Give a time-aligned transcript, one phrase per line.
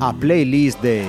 [0.00, 1.04] A playlist de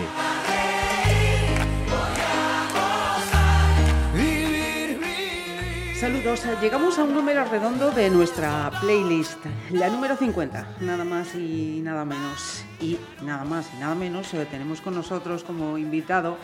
[6.00, 9.40] Saludos, llegamos a un número redondo de nuestra playlist,
[9.72, 12.64] la número 50, nada más y nada menos.
[12.80, 16.38] Y nada más y nada menos eh, tenemos con nosotros como invitado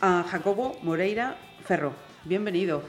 [0.00, 1.36] a Jacobo Moreira
[1.68, 1.92] Ferro.
[2.24, 2.82] Bienvenido.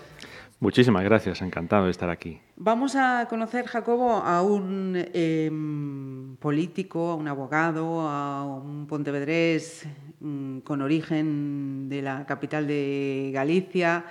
[0.62, 2.40] Muchísimas gracias, encantado de estar aquí.
[2.56, 9.86] Vamos a conocer, Jacobo, a un em, político, a un abogado, a un pontevedrés
[10.22, 14.06] mm, con origen de la capital de Galicia,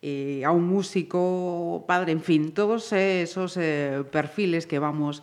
[0.00, 5.20] eh, a un músico, padre, en fin, todos esos eh, perfiles que vamos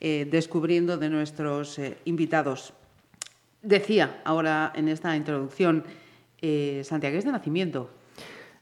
[0.00, 2.72] eh, descubriendo de nuestros invitados.
[3.60, 5.84] Decía ahora en esta introducción,
[6.40, 7.99] Santiago es de nacimiento.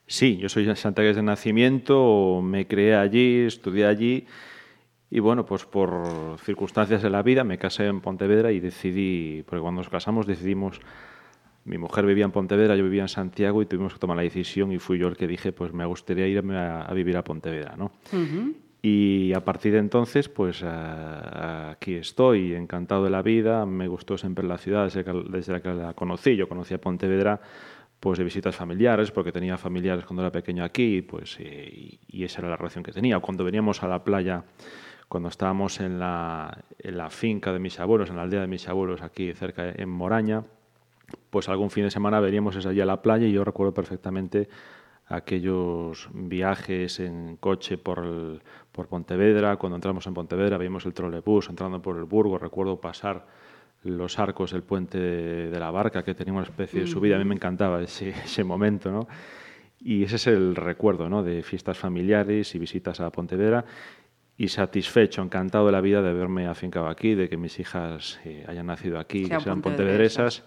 [0.08, 4.26] Sí, yo soy de Santiago de nacimiento, me creé allí, estudié allí
[5.10, 9.60] y bueno, pues por circunstancias de la vida me casé en Pontevedra y decidí, porque
[9.60, 10.80] cuando nos casamos decidimos,
[11.66, 14.72] mi mujer vivía en Pontevedra, yo vivía en Santiago y tuvimos que tomar la decisión
[14.72, 17.74] y fui yo el que dije, pues me gustaría irme a, a vivir a Pontevedra,
[17.76, 17.92] ¿no?
[18.80, 24.16] Y a partir de entonces, pues a- aquí estoy, encantado de la vida, me gustó
[24.16, 26.36] siempre la ciudad desde que, desde la que la conocí.
[26.36, 27.40] Yo conocí a Pontevedra
[28.00, 32.40] pues de visitas familiares, porque tenía familiares cuando era pequeño aquí, pues, eh, y, esa
[32.40, 33.18] era la relación que tenía.
[33.18, 34.44] Cuando veníamos a la playa,
[35.08, 36.62] cuando estábamos en la,
[37.10, 40.44] finca de mis abuelos, en la aldea de mis abuelos, aquí cerca en Moraña,
[41.30, 44.48] pues algún fin de semana veníamos allí a la playa y yo recuerdo perfectamente
[45.06, 49.56] aquellos viajes en coche por, por Pontevedra.
[49.56, 52.38] Cuando entramos en Pontevedra veíamos el trolebús entrando por el Burgo.
[52.38, 53.26] Recuerdo pasar
[53.82, 57.16] los arcos del puente de, la barca, que tenía una especie de subida.
[57.16, 59.08] A mí me encantaba ese, ese momento, ¿no?
[59.80, 61.22] Y ese es el recuerdo, ¿no?
[61.22, 63.64] De fiestas familiares y visitas a Pontevedra.
[64.36, 68.44] Y satisfecho, encantado de la vida de haberme afincado aquí, de que mis hijas eh,
[68.46, 70.42] hayan nacido aquí, que sean pontevedresas.
[70.42, 70.44] pontevedresas.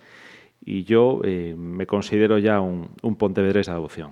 [0.63, 4.11] Y yo eh, me considero ya un, un pontevedrés de adopción.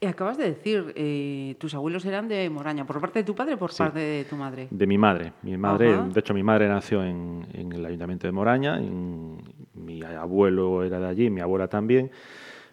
[0.00, 3.54] Y acabas de decir, eh, tus abuelos eran de Moraña, ¿por parte de tu padre
[3.54, 4.68] o por parte de tu madre?
[4.70, 5.32] De mi madre.
[5.42, 6.08] Mi madre, Ajá.
[6.08, 8.78] de hecho, mi madre nació en, en el ayuntamiento de Moraña.
[8.78, 9.38] en-
[9.74, 12.10] mi abuelo era de allí, mi abuela también.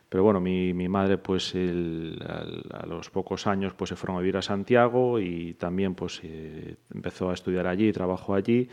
[0.07, 4.17] Pero bueno, mi, mi madre, pues el- al- a los pocos años, pues se fueron
[4.17, 8.69] a vivir a Santiago y también, pues eh, empezó a estudiar allí, trabajó allí.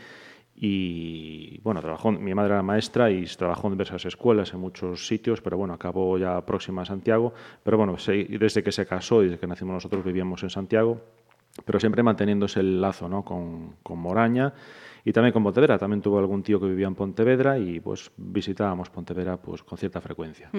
[0.59, 5.39] Y bueno, trabajó, mi madre era maestra y trabajó en diversas escuelas, en muchos sitios,
[5.39, 7.31] pero bueno, acabó ya próxima a Santiago.
[7.63, 10.99] Pero bueno, desde que se casó y desde que nacimos nosotros vivíamos en Santiago
[11.65, 13.23] pero siempre manteniéndose el lazo ¿no?
[13.23, 14.53] con, con Moraña
[15.07, 15.77] y también con Pontevedra.
[15.77, 20.01] También tuvo algún tío que vivía en Pontevedra y pues visitábamos Pontevedra pues, con cierta
[20.01, 20.49] frecuencia.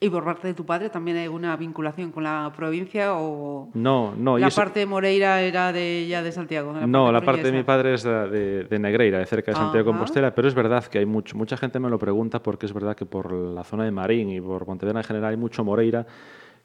[0.00, 4.14] ¿Y por parte de tu padre también hay alguna vinculación con la provincia o No,
[4.16, 6.72] no, la parte de Moreira era de ya de Santiago?
[6.72, 9.90] no, la parte de mi padre es de, de- Negreira, de cerca de Santiago de.
[9.92, 12.96] Compostela, pero es verdad que hay mucho, mucha gente me lo pregunta porque es verdad
[12.96, 16.06] que por la zona de Marín y por Pontevedra en general hay mucho Moreira,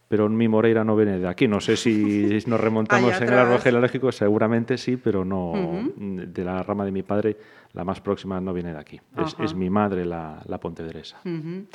[0.08, 1.48] pero mi Moreira no viene de aquí.
[1.48, 5.54] No sé si nos remontamos en el árbol genealógico, seguramente sí, pero no
[5.98, 7.38] de la rama de mi padre,
[7.74, 9.00] la más próxima no viene de aquí.
[9.18, 11.20] Es, es mi madre la, la pontevedresa.
[11.26, 11.66] Ujú.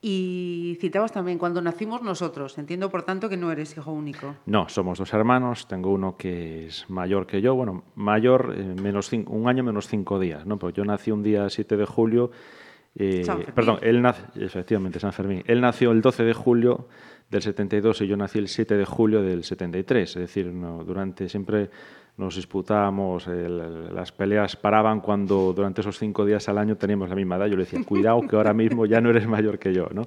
[0.00, 4.36] Y citabas también, cuando nacimos nosotros, entiendo por tanto que no eres hijo único.
[4.46, 5.66] No, somos dos hermanos.
[5.66, 7.56] Tengo uno que es mayor que yo.
[7.56, 10.46] Bueno, mayor, eh, menos cinco- un año menos cinco días.
[10.46, 10.56] ¿no?
[10.56, 12.30] Pues yo nací un día 7 de julio.
[12.94, 15.42] eh, San perdón, él nace, efectivamente, San Fermín.
[15.46, 16.86] Él nació el 12 de julio
[17.30, 20.08] del 72 y yo nací el 7 de julio del 73.
[20.08, 21.70] Es decir, no, durante siempre
[22.16, 27.14] nos disputábamos, el- las peleas paraban cuando durante esos cinco días al año teníamos la
[27.14, 27.46] misma edad.
[27.46, 30.02] Yo le decía, cuidado que ahora mismo ya no eres mayor que yo, ¿no?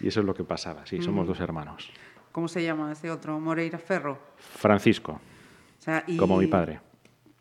[0.00, 1.90] Y eso es lo que pasaba, sí, somos dos hermanos.
[2.30, 3.40] ¿Cómo se llama ese otro?
[3.40, 4.18] Moreira Ferro.
[4.36, 6.80] Francisco, O sea, y- como mi padre.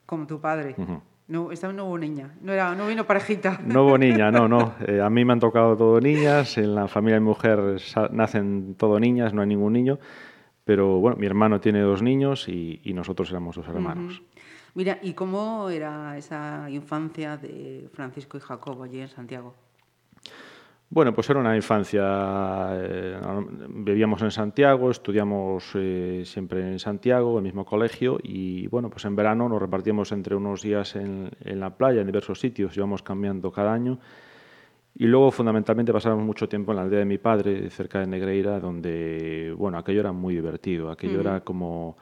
[0.05, 0.73] Como tu padre.
[0.77, 1.01] Ujú.
[1.27, 2.35] No, esta no hubo niña.
[2.41, 3.59] No, era, no vino parejita.
[3.65, 4.75] No hubo niña, no, no.
[4.87, 7.77] Eh, a mí me han tocado todo niñas, en la familia de mi mujer
[8.11, 9.97] nacen todo niñas, no hay ningún niño.
[10.63, 14.21] Pero bueno, mi hermano tiene dos niños y, y nosotros éramos dos hermanos.
[14.73, 19.55] Mira, ¿y cómo era esa infancia de Francisco y Jacobo allí en Santiago?
[20.89, 22.03] Bueno, pues era una infancia.
[22.73, 23.19] eh,
[23.69, 29.15] vivíamos en Santiago, estudiamos eh, siempre en Santiago, el mismo colegio, y bueno, pues en
[29.15, 33.51] verano nos repartíamos entre unos días en, en la playa, en diversos sitios, íbamos cambiando
[33.51, 33.99] cada año.
[34.97, 38.61] Y luego, fundamentalmente, pasábamos mucho tiempo en la aldea de mi padre, cerca de Negreira,
[38.61, 40.89] donde, bueno, aquello era muy divertido.
[40.89, 41.97] Aquello era como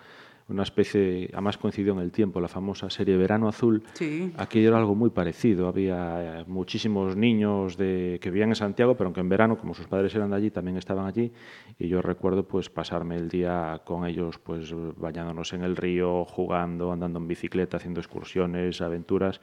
[0.50, 3.84] una especie, además coincidió en el tiempo, la famosa serie Verano Azul.
[3.94, 4.34] Sí.
[4.38, 5.68] Aquí era algo muy parecido.
[5.68, 9.88] Había eh, muchísimos niños de, que vivían en Santiago, pero aunque en verano, como sus
[9.88, 11.31] padres eran de allí, también estaban allí.
[11.80, 16.92] Y yo recuerdo pues pasarme el día con ellos, pues bañándonos en el río, jugando,
[16.92, 19.40] andando en bicicleta, haciendo excursiones, aventuras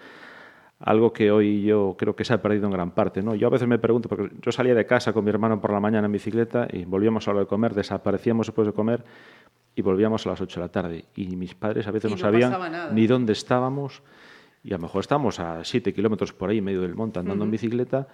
[0.81, 3.23] algo que hoy yo creo que se ha perdido en gran parte.
[3.23, 3.35] ¿no?
[3.35, 5.81] Yo a veces me pregunto, porque yo salía de casa con mi hermano por la
[5.81, 9.05] mañana en bicicleta y volvíamos a lo de comer, desaparecíamos después de comer
[9.75, 11.05] y volvíamos a las 8 de la tarde.
[11.17, 14.03] Y mis padres a veces Y no, no sabían ni dónde estábamos
[14.63, 17.45] y a lo mejor estábamos a 7 kilómetros por ahí en medio del monte andando
[17.45, 18.09] en bicicleta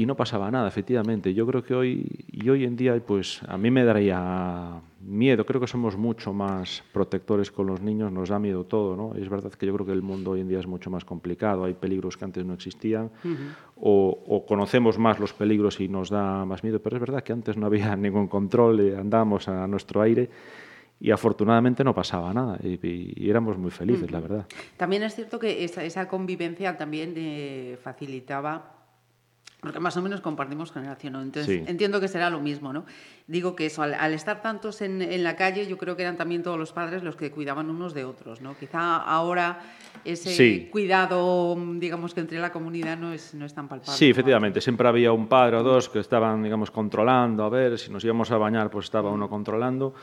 [0.00, 1.34] y no pasaba nada, efectivamente.
[1.34, 5.44] Yo creo que hoy, y hoy en día, pues a mí me daría miedo.
[5.44, 9.14] Creo que somos mucho más protectores con los niños, nos da miedo todo, ¿no?
[9.14, 11.64] Es verdad que yo creo que el mundo hoy en día es mucho más complicado,
[11.64, 13.10] hay peligros que antes no existían,
[13.76, 17.34] o, o conocemos más los peligros y nos da más miedo, pero es verdad que
[17.34, 20.30] antes no había ningún control, eh, andábamos a nuestro aire
[21.00, 24.46] y afortunadamente no pasaba nada y, y- y éramos muy felices, la verdad.
[24.76, 28.74] También es cierto que esa, esa convivencia también eh, facilitaba,
[29.62, 31.22] porque más o menos compartimos generación, ¿no?
[31.22, 31.64] Entonces Sí.
[31.66, 32.84] entiendo que será lo mismo, ¿no?
[33.26, 36.16] Digo que eso, al, al estar tantos en, en la calle, yo creo que eran
[36.16, 38.54] también todos los padres los que cuidaban unos de otros, ¿no?
[38.58, 39.58] Quizá ahora
[40.04, 40.68] ese Sí.
[40.72, 43.96] cuidado, digamos que entre la comunidad no es, no es tan palpable.
[43.98, 47.90] Sí, efectivamente, siempre había un padre o dos que estaban, digamos, controlando, a ver, si
[47.90, 49.94] nos íbamos a bañar, pues estaba uno controlando,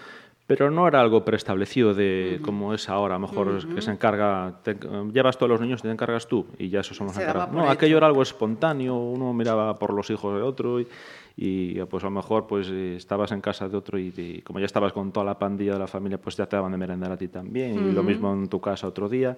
[0.47, 4.53] pero no era algo preestablecido de como es ahora, a lo mejor que se encarga,
[4.63, 4.77] te-
[5.13, 7.51] llevas todos los niños, te encargas tú y ya eso somos encargados.
[7.53, 10.87] No, aquello era algo espontáneo, uno miraba por los hijos de otro y,
[11.35, 14.59] y, pues a lo mejor pues eh, estabas en casa de otro y, y como
[14.59, 17.11] ya estabas con toda la pandilla de la familia, pues ya te daban de merendar
[17.11, 19.35] a ti también y lo mismo en tu casa otro día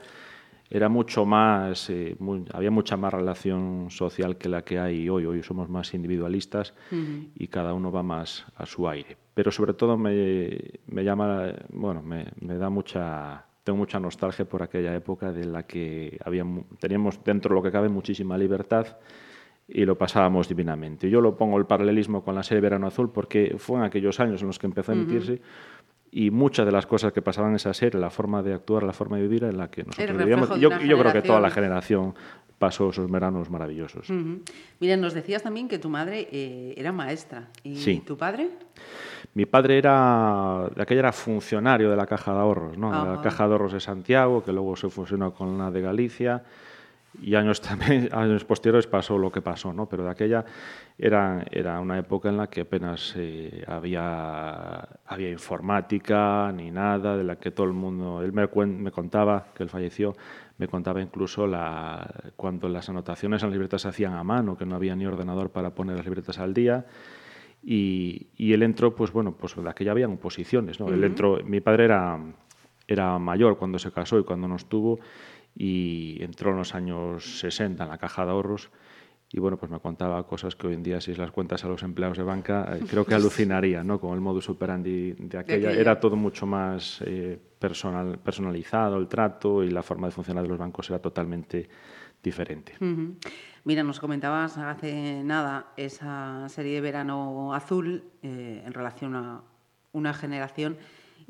[0.69, 5.25] era mucho más, eh, muy- había mucha más relación social que la que hay hoy.
[5.25, 6.73] Hoy somos más individualistas
[7.35, 9.17] y cada uno va más a su aire.
[9.33, 14.61] Pero sobre todo me, me llama, bueno, me, me da mucha, tengo mucha nostalgia por
[14.61, 16.45] aquella época de la que había,
[16.79, 18.85] teníamos dentro de lo que cabe muchísima libertad
[19.71, 21.09] y lo pasábamos divinamente.
[21.09, 24.41] Yo lo pongo el paralelismo con la serie Verano Azul porque fue en aquellos años
[24.41, 25.41] en los que empezó a emitirse
[26.11, 28.93] y muchas de las cosas que pasaban en esa serie, la forma de actuar, la
[28.93, 30.49] forma de vivir, en la que nosotros vivíamos.
[30.57, 32.13] Y Yo, yo creo que toda la generación.
[32.59, 34.09] pasó esos veranos maravillosos.
[34.09, 34.41] Ujú.
[34.81, 37.47] Mira, nos decías también que tu madre eh, era maestra.
[37.63, 38.03] ¿Y Sí.
[38.05, 38.49] tu padre?
[39.33, 42.91] Mi padre era, de aquella era funcionario de la Caja de Ahorros, ¿no?
[42.91, 43.21] La Ajá.
[43.21, 46.43] Caja de Ahorros de Santiago, que luego se fusionó con la de Galicia.
[47.21, 49.87] Y años, también, años posteriores pasó lo que pasó, ¿no?
[49.87, 50.45] Pero de aquella
[50.97, 57.23] era, era una época en la que apenas eh, había, había informática ni nada, de
[57.23, 58.21] la que todo el mundo...
[58.21, 60.15] Él me, me contaba, que él falleció,
[60.57, 64.65] me contaba incluso la, cuando las anotaciones en las libretas se hacían a mano, que
[64.65, 66.85] no había ni ordenador para poner las libretas al día.
[67.61, 70.87] Y, y él entró, pues bueno, pues de aquella habían oposiciones, ¿no?
[70.87, 72.17] Él entró, mi padre era,
[72.87, 74.99] era mayor cuando se casó y cuando nos tuvo
[75.59, 78.71] y entró en los años 60 en la caja de ahorros
[79.31, 81.83] y bueno, pues me contaba cosas que hoy en día si las cuentas a los
[81.83, 83.99] empleados de banca eh, creo que alucinaría, ¿no?
[83.99, 85.69] Con el modus operandi de aquella.
[85.69, 85.81] aquella.
[85.81, 90.49] Era todo mucho más eh, personal, personalizado, el trato y la forma de funcionar de
[90.49, 91.69] los bancos era totalmente
[92.23, 92.73] diferente.
[92.81, 93.17] Ujú.
[93.65, 99.43] Mira, nos comentabas hace nada esa serie de verano azul eh, en relación a
[99.91, 100.77] una generación.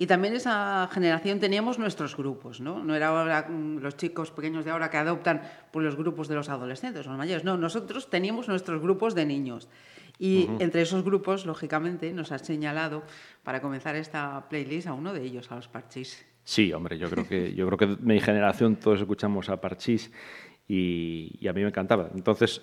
[0.02, 2.82] Y también esa generación teníamos nuestros grupos, ¿no?
[2.82, 5.42] No era ahora mm, los chicos pequeños de ahora que adoptan
[5.74, 7.44] por los grupos de los adolescentes o los mayores.
[7.44, 9.68] No, nosotros teníamos nuestros grupos de niños.
[10.18, 13.04] Y entre esos grupos, lógicamente, nos has señalado
[13.44, 16.26] para comenzar esta playlist a uno de ellos, a los Parchís.
[16.46, 20.14] Sí, hombre, yo creo que yo creo que mi generación todos escuchamos a Parchís
[20.66, 22.10] y, y a mí me encantaba.
[22.16, 22.62] Entonces,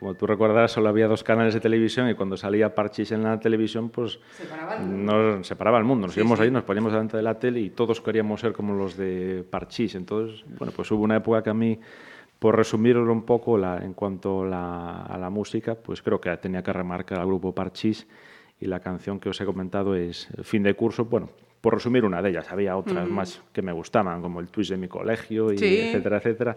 [0.00, 3.38] como tú recordarás, solo había dos canales de televisión y cuando salía Parchís en la
[3.38, 4.18] televisión, pues
[4.82, 6.06] nos separaba el mundo.
[6.06, 6.44] Nos Sí, íbamos sí.
[6.46, 9.94] ahí, nos poníamos delante de la tele y todos queríamos ser como los de Parchís.
[9.94, 11.78] Entonces, bueno, pues hubo una época que a mí,
[12.38, 16.62] por resumirlo un poco la- en cuanto la- a la música, pues creo que tenía
[16.62, 18.08] que remarcar al grupo Parchís
[18.58, 21.04] y la canción que os he comentado es Fin de curso.
[21.04, 21.28] Bueno,
[21.60, 24.78] por resumir una de ellas, había otras más que me gustaban, como el twist de
[24.78, 25.78] mi colegio, y Sí.
[25.80, 26.56] etcétera, etcétera.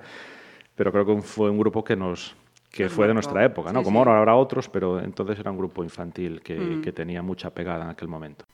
[0.76, 2.36] Pero creo que fue un grupo que nos
[2.74, 3.80] que fue de nuestra época, ¿no?
[3.80, 7.52] Sí, Como ahora habrá otros, pero entonces era un grupo infantil que, que tenía mucha
[7.52, 8.46] pegada en aquel momento.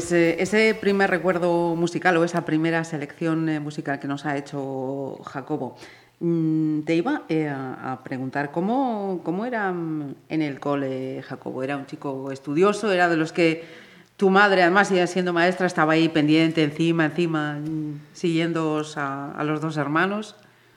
[0.00, 4.34] Pues eh, ese primer recuerdo musical o esa primera selección eh, musical que nos ha
[4.38, 5.76] hecho Jacobo,
[6.20, 11.62] mm, te iba eh, a, preguntar cómo, cómo era mm, en el cole Jacobo.
[11.62, 12.90] ¿Era un chico estudioso?
[12.90, 13.62] ¿Era de los que
[14.16, 19.60] tu madre, además, ya siendo maestra, estaba ahí pendiente, encima, encima, mm, siguiendo a, los
[19.60, 20.34] dos hermanos?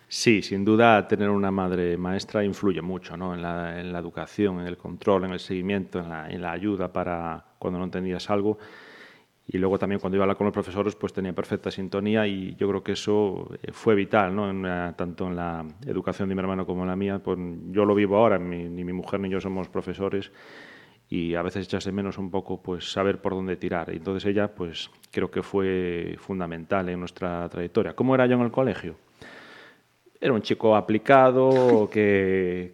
[0.10, 3.34] Sí, sin duda tener una madre maestra influye mucho ¿no?
[3.34, 6.51] en, la, en la educación, en el control, en el seguimiento, en la, en la
[6.51, 8.58] ayuda para cuando no entendías algo.
[9.45, 12.55] Y luego también cuando iba a hablar con los profesores, pues tenía perfecta sintonía y
[12.55, 14.50] yo creo que eso eh, fue vital, ¿no?
[14.50, 17.19] En la- tanto en la educación de mi hermano como en la mía.
[17.19, 17.38] Pues
[17.71, 20.31] yo lo vivo ahora, mi- ni mi mujer ni yo somos profesores
[21.09, 23.89] y a veces echas de menos un poco pues saber por dónde tirar.
[23.93, 27.93] Y entonces ella, pues creo que fue fundamental en nuestra trayectoria.
[27.95, 28.95] ¿Cómo era yo en el colegio?
[30.21, 32.73] Era un chico aplicado que,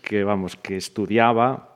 [0.00, 1.75] que vamos, que estudiaba,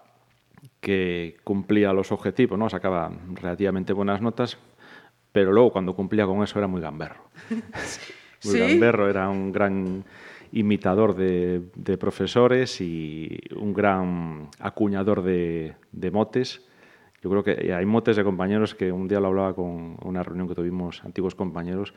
[0.80, 2.68] que cumplía los objetivos, ¿no?
[2.68, 4.58] Sacaba relativamente buenas notas,
[5.32, 7.24] pero luego cuando cumplía con eso era muy gamberro.
[8.42, 8.58] Muy ¿Sí?
[8.58, 10.02] gamberro, era un gran
[10.52, 16.66] imitador de, de profesores y un gran acuñador de, de motes.
[17.22, 20.48] Yo creo que hay motes de compañeros que un día lo hablaba con una reunión
[20.48, 21.92] que tuvimos antiguos compañeros,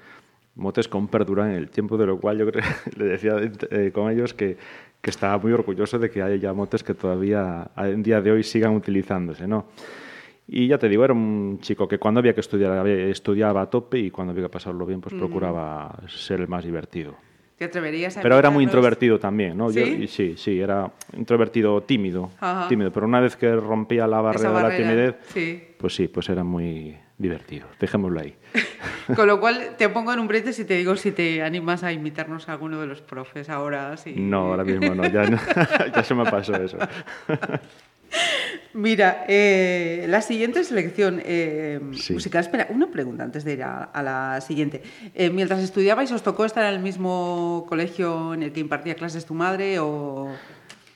[0.55, 2.63] motes con perduran en el tiempo, de lo cual yo creo,
[2.97, 4.57] le decía eh, con ellos que,
[5.03, 8.41] que estaba muy orgulloso de que haya ya motes que todavía en día de hoy
[8.41, 9.65] sigan utilizándose, ¿no?
[10.47, 13.99] Y ya te digo, era un chico que cuando había que estudiar estudiaba a tope
[13.99, 17.15] y cuando había que pasarlo bien, pues procuraba ser el más divertido.
[17.57, 19.69] ¿Te atreverías a Pero era muy introvertido también, ¿no?
[19.71, 20.03] Yo- ¿Sí?
[20.03, 22.69] y sí, sí, era introvertido tímido, Ajá.
[22.69, 25.63] tímido, pero una vez que rompía la barrera, Esa de la barrera, timidez, sí.
[25.77, 27.65] pues sí, pues era muy divertido.
[27.79, 28.35] Dejémoslo ahí.
[29.15, 31.91] Con lo cual te pongo en un brete si te digo si te animas a
[31.91, 33.97] imitarnos a alguno de los profes ahora.
[33.97, 34.13] Sí.
[34.15, 35.39] No, ahora mismo no, ya, no-
[35.95, 36.77] ya se me pasó eso.
[38.75, 42.13] Mira, eh, la siguiente selección eh, Sí.
[42.13, 42.41] musical.
[42.41, 44.81] Espera, una pregunta antes de ir a, a la siguiente.
[45.13, 49.25] Eh, mientras estudiabais, ¿os tocó estar en el mismo colegio en el que impartía clases
[49.25, 50.31] tu madre o...?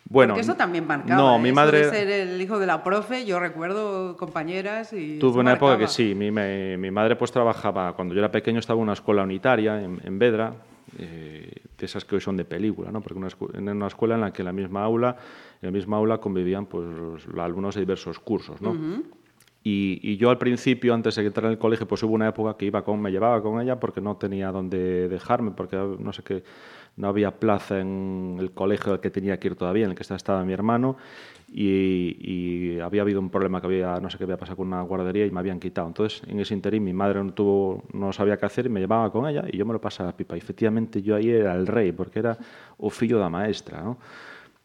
[0.10, 1.16] Bueno, Porque eso también marcaba.
[1.22, 1.40] no, ¿eh?
[1.40, 5.20] mi Eso madre- de ser el hijo de la profe, yo recuerdo compañeras y...
[5.20, 8.78] Tuve una época que sí, mi, mi madre pues trabajaba, cuando yo era pequeño estaba
[8.78, 10.54] en una escuela unitaria en, en Vedra,
[10.98, 13.02] eh, de esas que hoy son de película, ¿no?
[13.02, 15.18] porque una en una escuela en la que en la misma aula,
[15.62, 18.76] en la misma aula convivían pues los, los alumnos de diversos cursos, ¿no?
[19.64, 22.56] Y, y yo al principio, antes de entrar en el colegio, pues hubo una época
[22.56, 26.24] que iba con, me llevaba con ella porque no tenía dónde dejarme, porque no sé
[26.24, 26.42] qué,
[26.98, 30.04] no había plaza en el colegio al que tenía que ir todavía, en el que
[30.04, 30.98] estaba, mi hermano,
[31.54, 34.82] y, y había habido un problema que había, no sé qué había pasado con una
[34.82, 35.88] guardería y me habían quitado.
[35.88, 39.12] Entonces, en ese interín, mi madre no, tuvo, no sabía qué hacer y me llevaba
[39.12, 40.36] con ella y yo me lo pasaba pipa.
[40.36, 42.38] Y efectivamente yo ahí era el rey, porque era
[42.78, 43.96] o fillo da maestra.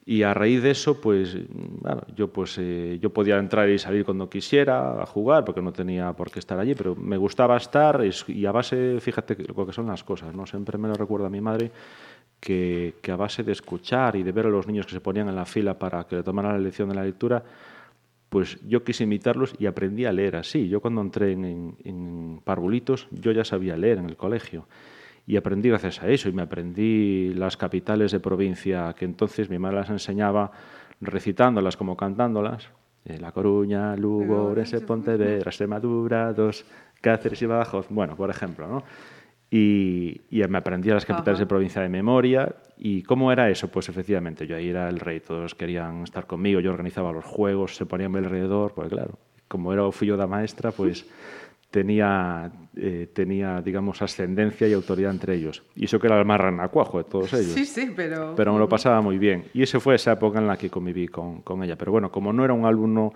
[0.05, 4.05] Y a raíz de eso, pues, bueno, yo, pues, eh, yo podía entrar y salir
[4.05, 8.03] cuando quisiera a jugar, porque no tenía por qué estar allí, pero me gustaba estar
[8.05, 10.45] es- y a base, fíjate lo que son las cosas, ¿no?
[10.45, 11.71] Siempre me lo recuerda mi madre,
[12.43, 15.29] que, que a base de escuchar y de ver a los niños que se ponían
[15.29, 17.41] en la fila para que le tomaran la lección de la lectura,
[18.29, 20.67] pues yo quise imitarlos y aprendí a leer así.
[20.67, 24.67] Yo cuando entré en, en, en Parvulitos, yo ya sabía leer en el colegio.
[25.25, 26.29] Y aprendí gracias a eso.
[26.29, 30.51] Y me aprendí las capitales de provincia que entonces mi madre las enseñaba
[31.01, 32.71] recitándolas como cantándolas.
[33.05, 36.65] Eh, La Coruña, Lugo, Orense, Pontevedra, Extremadura, dos
[37.01, 37.87] Cáceres y Badajoz.
[37.89, 38.83] Bueno, por ejemplo, ¿no?
[39.55, 41.45] Y, y me aprendí las capitales Ajá.
[41.45, 42.57] de provincia de memoria.
[42.79, 43.69] ¿Y cómo era eso?
[43.69, 47.77] Pues efectivamente, yo ahí era el rey, todos querían estar conmigo, yo organizaba los juegos,
[47.77, 49.19] se ponían a alrededor, pues claro,
[49.49, 51.05] como era o fillo da maestra, pues
[51.71, 55.63] tenía, eh, tenía, digamos, ascendencia y autoridad entre ellos.
[55.77, 57.53] Y eso que era el más ranacuajo de todos ellos.
[57.53, 58.33] Sí, sí, pero...
[58.35, 59.45] Pero me lo pasaba muy bien.
[59.53, 61.77] Y esa fue esa época en la que conviví con, con ella.
[61.77, 63.13] Pero bueno, como no era un alumno,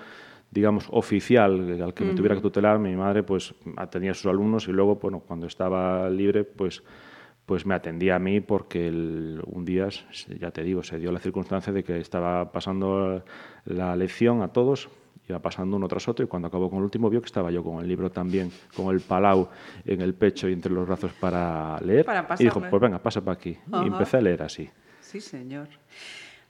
[0.51, 4.69] digamos, oficial al que me tuviera que tutelar, mi madre pues atendía a sus alumnos
[4.69, 6.83] y luego, bueno, cuando estaba libre, pues
[7.45, 9.87] pues me atendía a mí porque el- un día,
[10.41, 13.23] ya te digo, se dio la circunstancia de que estaba pasando
[13.67, 14.89] la lección a todos,
[15.29, 17.63] iba pasando uno tras otro y cuando acabó con el último vio que estaba yo
[17.63, 19.49] con el libro también, con el palau
[19.85, 22.05] en el pecho y entre los brazos para leer.
[22.05, 23.57] Para y dijo, pues venga, pasa para aquí.
[23.71, 23.85] Ajá.
[23.85, 24.69] Y empecé a leer así.
[25.01, 25.69] Sí, señor.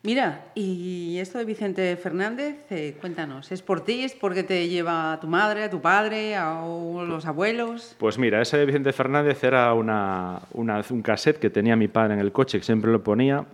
[0.06, 4.04] Mira, y esto de Vicente Fernández, eh, cuéntanos, ¿es por ti?
[4.04, 7.96] ¿Es porque te lleva a tu madre, a tu padre, a los abuelos?
[7.98, 12.14] Pues mira, ese de Vicente Fernández era una, una- un cassette que tenía mi padre
[12.14, 13.46] en el coche, que siempre lo ponía.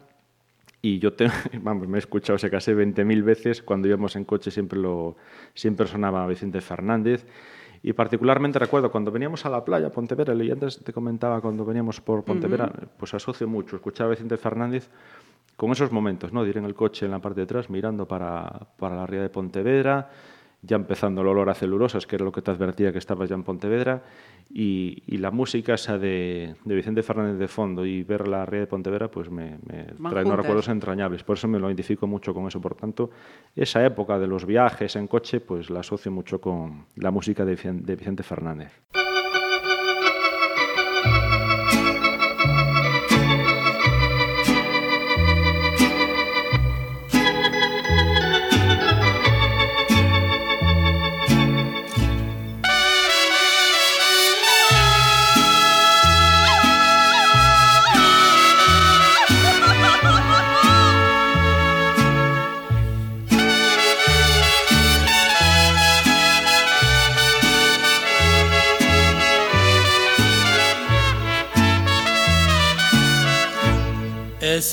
[0.82, 1.28] Y yo te,
[1.62, 3.62] vamos, me he escuchado ese cassette 20.000 veces.
[3.62, 5.16] Cuando íbamos en coche siempre, lo,
[5.54, 7.24] siempre sonaba Vicente Fernández.
[7.82, 12.00] Y particularmente recuerdo cuando veníamos a la playa, Pontevedra, y antes te comentaba cuando veníamos
[12.02, 14.90] por Pontevedra, pues asocio mucho escuchar a Vicente Fernández
[15.62, 16.42] con esos momentos, ¿no?
[16.42, 19.22] De ir en el coche en la parte de atrás mirando para, para la ría
[19.22, 20.10] de Pontevedra
[20.60, 23.36] ya empezando el olor a celulosas, que era lo que te advertía que estabas ya
[23.36, 24.02] en Pontevedra,
[24.50, 28.60] y, y la música esa de, de, Vicente Fernández de fondo y ver la ría
[28.60, 31.22] de Pontevedra, pues me, me trae unos recuerdos entrañables.
[31.22, 32.60] Por eso me lo identifico mucho con eso.
[32.60, 33.10] Por tanto,
[33.54, 37.54] esa época de los viajes en coche, pues la asocio mucho con la música de,
[37.56, 38.72] de Vicente Fernández.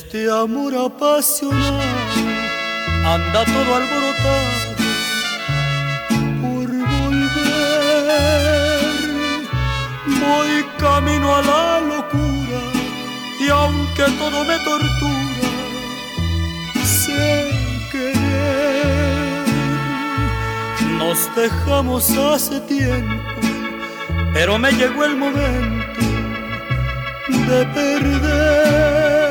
[0.02, 1.82] Este amor apasionado
[3.06, 4.60] anda todo alborotado
[6.42, 7.30] por volver.
[10.22, 12.60] Voy camino a la locura
[13.42, 15.50] y aunque todo me tortura,
[16.86, 17.52] sé
[17.92, 19.48] querer.
[20.98, 23.42] Nos dejamos hace tiempo,
[24.34, 26.02] pero me llegó el momento
[27.50, 29.29] de perder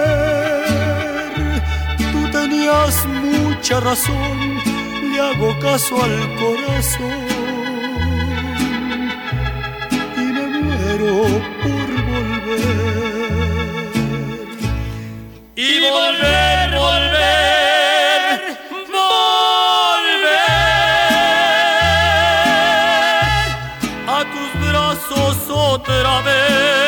[2.69, 4.59] tenías mucha razón,
[5.11, 7.27] le hago caso al corazón
[10.17, 11.15] y me muero
[11.63, 13.39] por volver.
[15.57, 18.39] Y volver, volver,
[18.93, 19.19] volver
[24.07, 26.88] a tus brazos otra vez.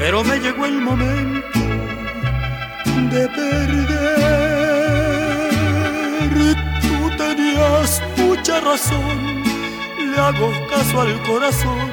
[0.00, 1.58] pero me llegó el momento
[3.12, 3.90] de perder.
[6.80, 9.44] Tú tenías mucha razón,
[10.10, 11.89] le hago caso al corazón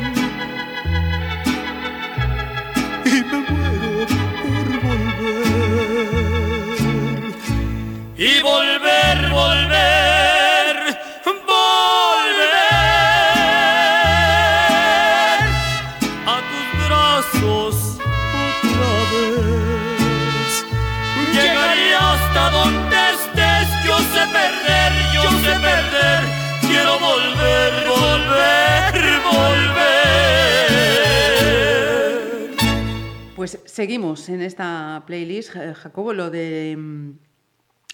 [33.78, 37.12] seguimos en esta playlist, Jacobo, lo de mm,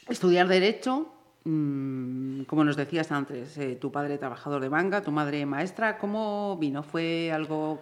[0.07, 1.09] estudiar derecho.
[1.43, 6.55] Mm, como nos decías antes, eh, tu padre trabajador de manga, tu madre maestra, ¿cómo
[6.57, 6.83] vino?
[6.83, 7.81] ¿Fue algo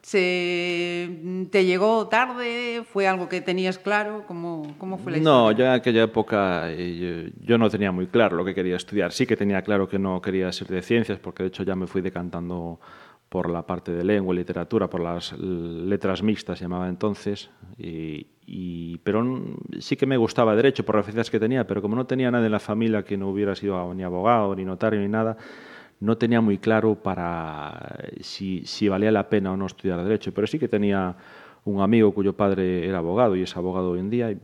[0.00, 1.10] se
[1.50, 2.84] te llegó tarde?
[2.90, 4.24] ¿Fue algo que tenías claro?
[4.26, 5.38] ¿Cómo, cómo fue la historia?
[5.38, 8.76] No, yo en aquella época eh, yo, yo, no tenía muy claro lo que quería
[8.76, 9.12] estudiar.
[9.12, 11.86] Sí que tenía claro que no quería ser de ciencias, porque de hecho ya me
[11.86, 12.80] fui decantando
[13.32, 18.26] por la parte de lengua y literatura, por las letras mixtas, se llamaba entonces, y,
[18.46, 19.24] y, pero
[19.78, 22.52] sí que me gustaba derecho por referencias que tenía, pero como no tenía nadie en
[22.52, 25.38] la familia que no hubiera sido ni abogado, ni notario, ni nada,
[26.00, 30.46] no tenía muy claro para si, si, valía la pena o no estudiar Derecho, pero
[30.46, 31.16] sí que tenía
[31.64, 34.38] un amigo cuyo padre era abogado y es abogado hoy en día, y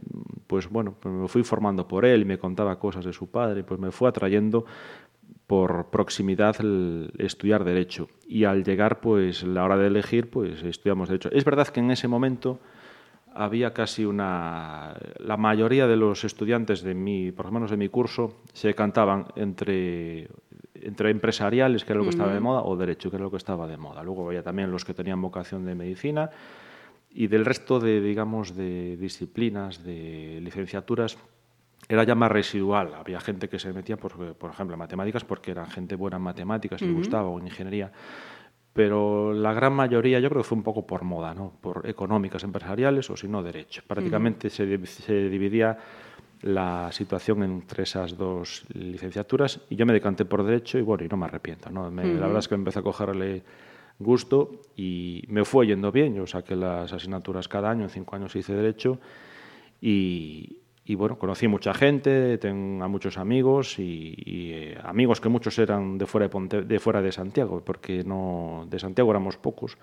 [0.46, 3.64] pues bueno, pues me fui formando por él y me contaba cosas de su padre,
[3.64, 4.64] pues me fue atrayendo
[5.46, 8.08] por proximidad el estudiar Derecho.
[8.26, 11.30] Y al llegar, pues la hora de elegir, pues estudiamos Derecho.
[11.32, 12.60] Es verdad que en ese momento
[13.34, 14.96] había casi una...
[15.18, 19.26] La mayoría de los estudiantes de mi, por lo menos de mi curso, se cantaban
[19.36, 20.28] entre
[20.82, 23.36] entre empresariales, que era lo que estaba de moda, o derecho, que era lo que
[23.36, 24.02] estaba de moda.
[24.02, 26.30] Luego había también los que tenían vocación de medicina
[27.10, 31.18] y del resto de, digamos, de disciplinas, de licenciaturas,
[31.88, 32.94] era ya más residual.
[32.94, 36.22] Había gente que se metía, por, por ejemplo, en matemáticas porque eran gente buena en
[36.22, 37.92] matemáticas, le gustaba, o en ingeniería.
[38.72, 41.52] Pero la gran mayoría yo creo que fue un poco por moda, ¿no?
[41.60, 43.82] por económicas, empresariales o si no, derecho.
[43.86, 45.78] Prácticamente se, se dividía
[46.42, 51.08] la situación entre esas dos licenciaturas y yo me decanté por derecho y bueno, y
[51.08, 51.70] no me arrepiento.
[51.70, 51.90] ¿no?
[51.90, 52.20] Me, uh -huh.
[52.20, 53.42] La verdad es que me empecé a cogerle
[53.98, 56.14] gusto y me fue yendo bien.
[56.14, 59.00] Yo saqué las asignaturas cada año, en cinco años hice Derecho
[59.80, 60.58] y,
[60.88, 65.58] y bueno, conocí mucha gente, tengo a muchos amigos y, y, eh, amigos que muchos
[65.58, 69.76] eran de fuera de, Ponte, de fuera de Santiago, porque no de Santiago éramos pocos.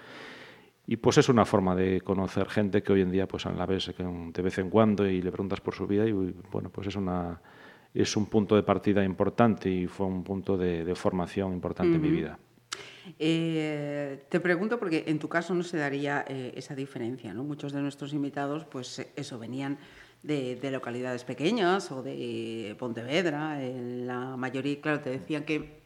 [0.87, 3.93] Y pues es una forma de conocer gente que hoy en día pues la ves
[3.95, 7.39] de vez en cuando y le preguntas por su vida y bueno, pues es una
[7.93, 12.01] es un punto de partida importante y fue un punto de, de formación importante uh
[12.01, 12.05] -huh.
[12.05, 12.39] en mi vida.
[13.19, 17.43] Eh, te pregunto porque en tu caso no se daría eh, esa diferencia, ¿no?
[17.43, 19.77] Muchos de nuestros invitados, pues eso, venían
[20.25, 23.63] de, de, localidades pequeñas o de Pontevedra.
[23.63, 25.84] En la mayoría, claro, te decían que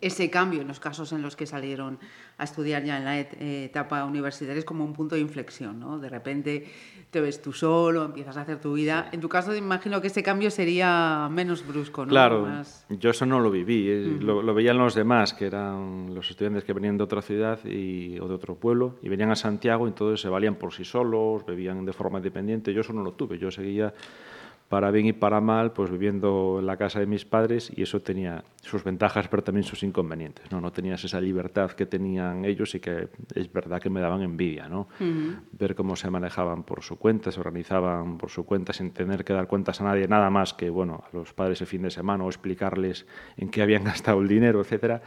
[0.00, 1.98] ese cambio en los casos en los que salieron
[2.36, 5.98] a estudiar ya en la etapa universitaria es como un punto de inflexión, ¿no?
[5.98, 6.66] De repente
[7.10, 9.08] te ves tú solo, empiezas a hacer tu vida.
[9.12, 12.10] En tu caso, imagino que ese cambio sería menos brusco, ¿no?
[12.10, 12.86] Claro, Más...
[12.88, 16.72] yo eso no lo viví, lo, lo, veían los demás, que eran los estudiantes que
[16.72, 20.20] venían de otra ciudad y, o de otro pueblo y venían a Santiago y entonces
[20.20, 22.72] se valían por sí solos, bebían de forma independiente.
[22.72, 23.94] Yo eso no lo tuve, yo seguía
[24.68, 28.00] para bien y para mal, pues viviendo en la casa de mis padres y eso
[28.00, 30.60] tenía sus ventajas pero también sus inconvenientes, ¿no?
[30.60, 34.68] No tenías esa libertad que tenían ellos y que es verdad que me daban envidia,
[34.68, 34.88] ¿no?
[35.00, 35.40] Uh -huh.
[35.52, 39.32] Ver cómo se manejaban por su cuenta, se organizaban por su cuenta sin tener que
[39.32, 42.24] dar cuentas a nadie, nada más que, bueno, a los padres el fin de semana
[42.24, 43.06] o explicarles
[43.38, 45.00] en qué habían gastado el dinero, etcétera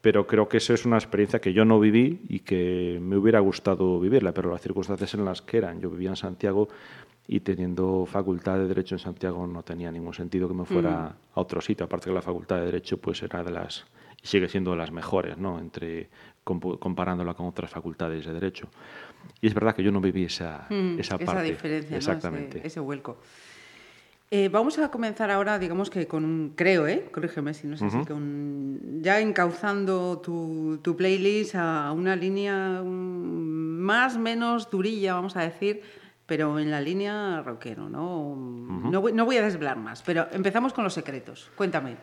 [0.00, 3.40] pero creo que eso es una experiencia que yo no viví y que me hubiera
[3.40, 5.80] gustado vivirla, pero las circunstancias en las que eran.
[5.80, 6.68] Yo vivía en Santiago
[7.32, 11.12] y teniendo facultad de Derecho en Santiago no tenía ningún sentido que me fuera -huh.
[11.36, 13.86] a otro sitio, aparte que la facultad de Derecho pues era de las,
[14.20, 15.60] sigue siendo de las mejores, ¿no?
[15.60, 16.10] Entre,
[16.42, 18.68] comparándola con otras facultades de Derecho.
[19.40, 20.98] Y es verdad que yo no viví esa, -huh.
[20.98, 21.44] esa, esa parte.
[21.44, 22.54] diferencia, Exactamente.
[22.54, 22.58] ¿no?
[22.58, 23.18] ese, ese vuelco.
[24.32, 27.10] Eh, vamos a comenzar ahora, digamos que con, creo, ¿eh?
[27.12, 28.00] corrígeme si no sé uh -huh.
[28.00, 35.42] si con, ya encauzando tu, tu, playlist a una línea más menos durilla, vamos a
[35.42, 35.82] decir,
[36.30, 38.18] pero en la línea rockero, ¿no?
[38.20, 38.90] Uh -huh.
[38.92, 41.50] no, voy, no voy a desvelar más, pero empezamos con los secretos.
[41.56, 41.96] Cuéntame.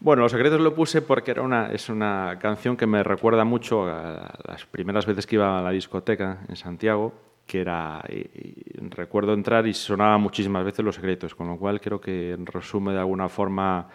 [0.00, 3.86] Bueno, Los Secretos lo puse porque era una, es una canción que me recuerda mucho
[3.88, 7.14] a las primeras veces que iba a la discoteca en Santiago
[7.46, 11.80] que era, y, y recuerdo entrar y sonaba muchísimas veces Los Secretos, con lo cual
[11.80, 13.88] creo que resume de alguna forma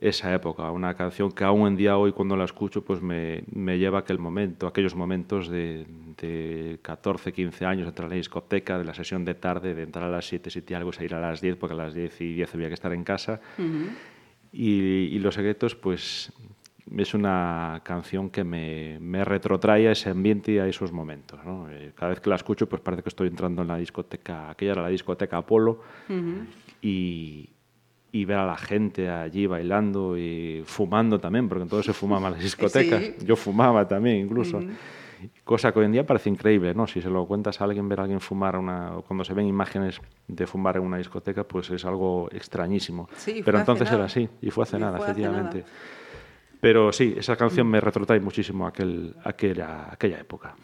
[0.00, 3.78] esa época, una canción que aún en día hoy cuando la escucho pues me, me
[3.78, 5.86] lleva a aquel momento, aquellos momentos de,
[6.20, 10.06] de 14, 15 años, entrar a la discoteca, de la sesión de tarde, de entrar
[10.06, 12.34] a las 7, 7 y algo, salir a las 10, porque a las 10 y
[12.34, 13.40] 10 había que estar en casa.
[13.58, 13.90] Uh -huh.
[14.52, 16.32] y, y Los Secretos pues
[16.96, 21.38] es una canción que me, me, retrotrae a ese ambiente y a esos momentos.
[21.44, 21.70] ¿no?
[21.70, 24.72] Eh, cada vez que la escucho, pues parece que estoy entrando en la discoteca, aquella
[24.72, 26.46] era la discoteca Apolo, uh -huh.
[26.80, 27.48] y,
[28.12, 32.34] y, ver a la gente allí bailando y fumando también, porque entonces se fumaba en
[32.34, 33.02] las discotecas.
[33.02, 33.14] Sí.
[33.24, 34.58] Yo fumaba también, incluso.
[34.58, 34.76] Uh -huh.
[35.44, 36.86] Cosa que hoy en día parece increíble, ¿no?
[36.86, 40.00] Si se lo cuentas a alguien, ver a alguien fumar, una, cuando se ven imágenes
[40.26, 43.08] de fumar en una discoteca, pues es algo extrañísimo.
[43.16, 45.58] Sí, Pero entonces era así, y fue hace y nada, fue efectivamente.
[45.60, 46.02] Hace nada.
[46.60, 50.54] Pero sí, esa canción me retrotrae muchísimo a aquel, aquella, aquella época.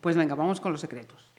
[0.00, 1.31] Pues venga, vamos con los secretos.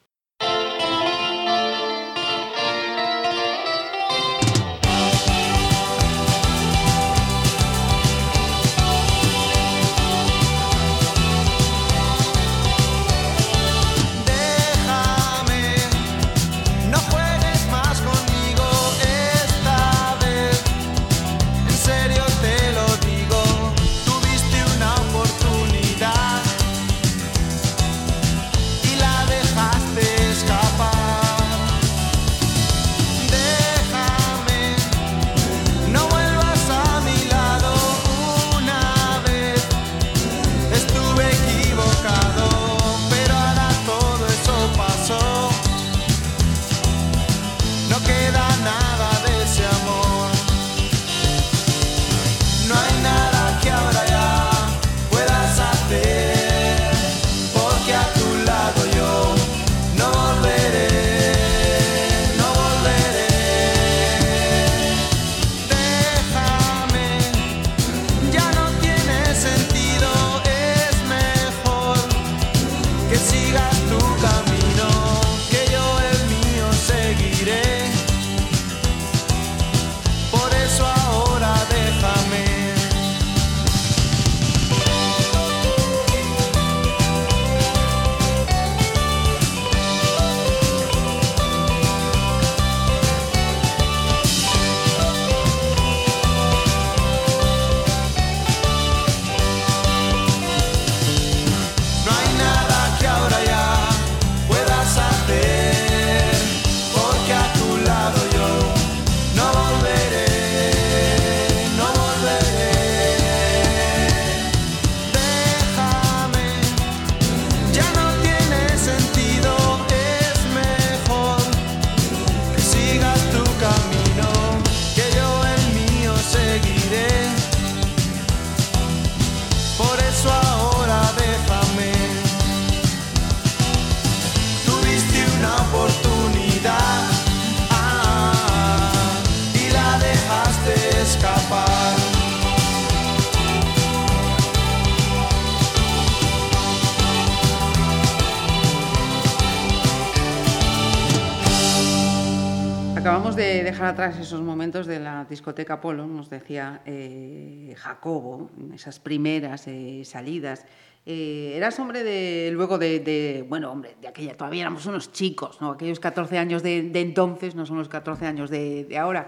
[153.83, 160.03] Dejar atrás esos momentos de la discoteca Polo, nos decía eh, Jacobo, esas primeras eh,
[160.05, 160.65] salidas.
[161.05, 165.59] Eh, eras hombre de, luego de, de- bueno, hombre, de aquella, todavía éramos unos chicos,
[165.59, 165.71] ¿no?
[165.71, 169.27] Aquellos 14 años de, de entonces no son los 14 años de, de ahora.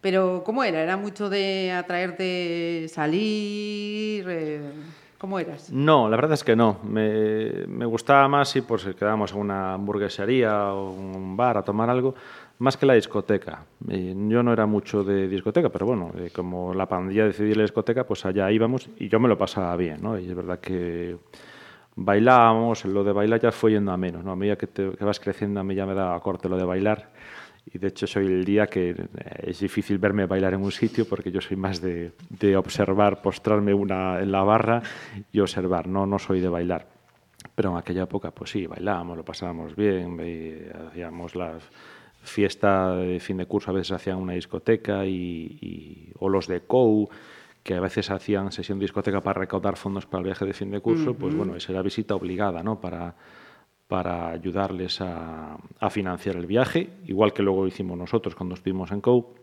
[0.00, 0.80] Pero, ¿cómo era?
[0.80, 4.24] ¿Era mucho de atraerte salir?
[4.28, 4.60] eh,
[5.18, 5.72] ¿Cómo eras?
[5.72, 6.78] No, la verdad es que no.
[6.84, 11.90] Me, me gustaba más si pues quedábamos en una hamburguesería o un bar a tomar
[11.90, 12.14] algo,
[12.58, 13.64] más que la discoteca.
[13.88, 17.62] Eh, yo no era mucho de discoteca, pero bueno, eh, como la pandilla decidió la
[17.62, 20.18] discoteca, pues allá íbamos y yo me lo pasaba bien, ¿no?
[20.18, 21.16] Y es verdad que
[21.96, 24.32] bailábamos, lo de bailar ya fue yendo a menos, ¿no?
[24.32, 26.64] A medida que, te- que vas creciendo, a mí ya me da corte lo de
[26.64, 27.10] bailar.
[27.72, 28.96] Y de hecho soy el día que eh,
[29.42, 33.74] es difícil verme bailar en un sitio porque yo soy más de, de observar, postrarme
[33.74, 34.82] una en la barra
[35.32, 36.86] y observar, no, no soy de bailar.
[37.54, 40.18] Pero en aquella época, pues sí, bailábamos, lo pasábamos bien,
[40.88, 41.58] hacíamos la
[42.22, 46.60] fiesta de fin de curso, a veces hacían una discoteca y, y- o los de
[46.62, 47.08] COU,
[47.62, 50.70] que a veces hacían sesión de discoteca para recaudar fondos para el viaje de fin
[50.70, 52.80] de curso, pues bueno, esa era visita obligada, ¿no?
[52.80, 53.14] Para,
[53.88, 59.00] para ayudarles a, a financiar el viaje, igual que luego hicimos nosotros cuando estuvimos en
[59.00, 59.34] COU.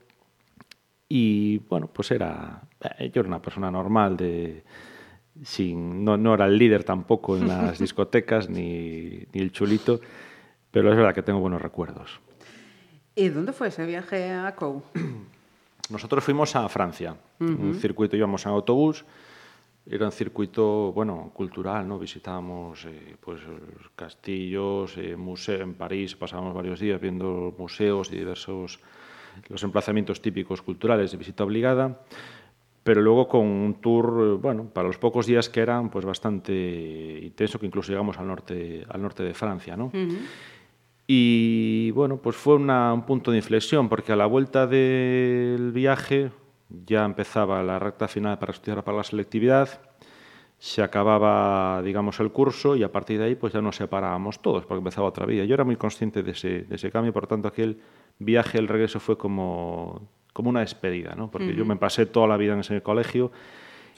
[1.08, 2.62] Y bueno, pues era.
[3.00, 4.64] eh, Yo era una persona normal, de,
[5.44, 10.00] sin, no, no era el líder tampoco en las discotecas, ni, ni el chulito,
[10.72, 12.20] pero es verdad que tengo buenos recuerdos.
[13.16, 14.84] ¿Y dónde fue ese viaje a COU?
[15.90, 19.06] Nosotros fuimos a Francia, un circuito, íbamos en autobús,
[19.88, 22.00] era un circuito, bueno, cultural, ¿no?
[22.00, 28.18] Visitábamos, eh, pues, los castillos, eh, museos en París, pasábamos varios días viendo museos y
[28.18, 28.80] diversos,
[29.48, 32.02] los emplazamientos típicos culturales de visita obligada,
[32.84, 37.20] pero luego con un tour, eh, bueno, para los pocos días que eran, pues bastante
[37.22, 39.92] intenso, que incluso llegamos al norte, al norte de Francia, ¿no?
[41.08, 46.32] Y bueno, pues fue una- un punto de inflexión, porque a la vuelta del viaje
[46.86, 49.82] ya empezaba la recta final para estudiar para la selectividad,
[50.58, 54.66] se acababa, digamos, el curso y a partir de ahí pues ya nos separábamos todos,
[54.66, 55.44] porque empezaba otra vida.
[55.46, 57.78] Yo era muy consciente de ese, de ese cambio, por tanto aquel
[58.18, 60.02] viaje, el regreso fue como,
[60.34, 61.30] como una despedida, ¿no?
[61.30, 63.32] porque yo me pasé toda la vida en ese colegio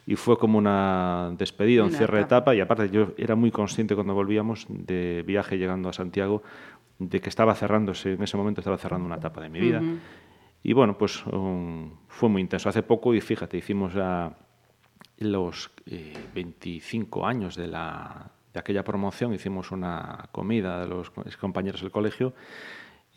[0.07, 2.37] y fue como una despedida, un Una cierre de etapa.
[2.51, 6.41] etapa y aparte yo era muy consciente cuando volvíamos de viaje llegando a Santiago
[6.99, 9.81] de que estaba cerrándose, en ese momento estaba cerrando una etapa de mi vida.
[10.63, 12.67] Y bueno, pues um, fue muy intenso.
[12.69, 13.93] Hace poco, y fíjate, hicimos
[15.19, 21.23] los eh, 25 años de, la, de aquella promoción, hicimos una comida de los co-
[21.39, 22.33] compañeros del colegio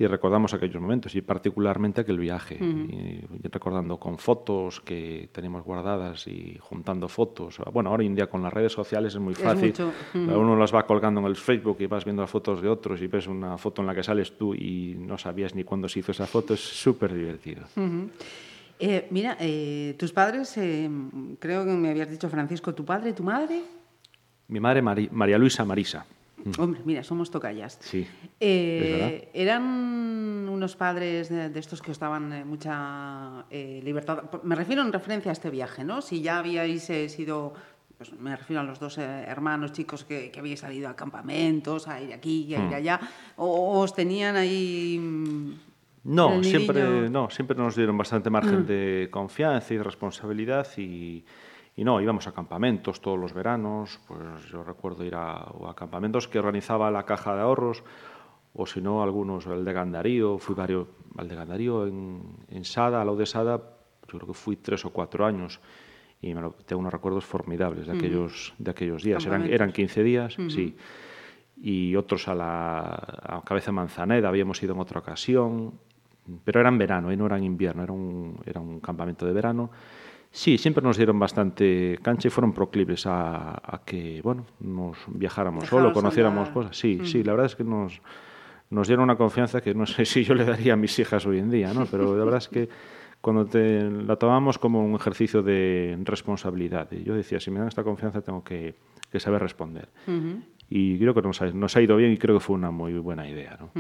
[0.01, 2.57] y recordamos aquellos momentos y particularmente aquel viaje.
[2.59, 7.59] y, y recordando con fotos que tenemos guardadas y juntando fotos.
[7.71, 9.75] Bueno, ahora hoy en día con las redes sociales es muy Es fácil.
[10.15, 13.09] Uno las va colgando en el Facebook y vas viendo las fotos de otros y
[13.09, 16.13] ves una foto en la que sales tú y no sabías ni cuándo se hizo
[16.13, 16.55] esa foto.
[16.55, 17.65] Es súper divertido.
[18.79, 20.89] Eh, mira, eh, tus padres, eh,
[21.39, 23.61] creo que me habías dicho Francisco, tu padre, tu madre.
[24.49, 26.07] Mi madre, Mari- María Luisa Marisa.
[26.59, 27.79] Hombre, mira, somos tocallas.
[27.81, 28.07] Sí.
[28.38, 34.24] Eh, ¿Eran unos padres de, de estos que os daban eh, mucha eh, libertad?
[34.42, 36.00] Me refiero en referencia a este viaje, ¿no?
[36.00, 37.53] Si ya habíais eh, sido,
[37.98, 42.00] pues me refiero a los dos hermanos chicos que, que habíais salido a campamentos, a
[42.00, 43.00] ir aquí y a ir allá,
[43.37, 44.98] o, o os tenían ahí...
[44.98, 45.53] mm,
[46.05, 51.24] No, siempre, no, siempre nos dieron bastante margen de confianza y responsabilidad y,
[51.77, 55.35] y no, íbamos a campamentos todos los veranos, pues yo recuerdo ir a,
[55.69, 57.83] a campamentos que organizaba la Caja de Ahorros
[58.53, 63.01] o si no algunos, el de Gandarío, fui varios, al de Gandarío en, en Sada,
[63.01, 63.57] al lado de Sada,
[64.09, 65.61] yo creo que fui tres o cuatro años
[66.21, 70.03] y me lo- tengo unos recuerdos formidables de aquellos, de aquellos días, eran, eran 15
[70.03, 70.77] días, sí.
[71.63, 72.81] Y otros a la
[73.23, 75.75] a Cabeza Manzaneda, habíamos ido en otra ocasión,
[76.45, 77.17] pero era en verano, ¿eh?
[77.17, 79.71] no era en invierno, era un, era un campamento de verano.
[80.33, 85.64] Sí, siempre nos dieron bastante cancha y fueron proclives a, a que, bueno, nos viajáramos
[85.66, 86.55] solo, Dejaros conociéramos andar.
[86.55, 86.77] cosas.
[86.77, 88.01] Sí, sí, la verdad es que nos,
[88.71, 91.38] nos dieron una confianza que no sé si yo le daría a mis hijas hoy
[91.38, 91.87] en día, ¿no?
[91.87, 92.69] Pero la verdad es que
[93.21, 96.88] cuando te, la tomamos como un ejercicio de responsabilidad.
[96.93, 98.77] Y yo decía, si me dan esta confianza tengo que,
[99.11, 99.88] que saber responder.
[100.69, 102.95] Y creo que nos ha, nos ha ido bien y creo que fue una muy
[102.99, 103.59] buena idea.
[103.61, 103.71] ¿no?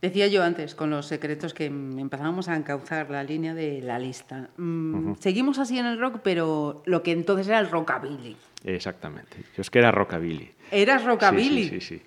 [0.00, 4.48] Decía yo antes, con los secretos, que empezábamos a encauzar la línea de la lista.
[4.56, 8.36] Mm, Seguimos así en el rock, pero lo que entonces era el rockabilly.
[8.64, 9.38] Exactamente.
[9.56, 10.52] Yo es que era rockabilly.
[10.70, 11.64] ¿Eras rockabilly?
[11.64, 11.98] Sí, sí, sí.
[11.98, 12.02] sí.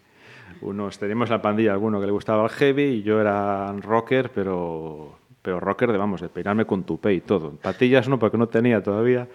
[0.62, 5.17] Unos, teníamos la pandilla alguno que le gustaba el heavy y yo era rocker, pero,
[5.41, 7.51] pero rocker de, vamos, de peinarme con tupé y todo.
[7.58, 9.27] Patillas no, porque no tenía todavía,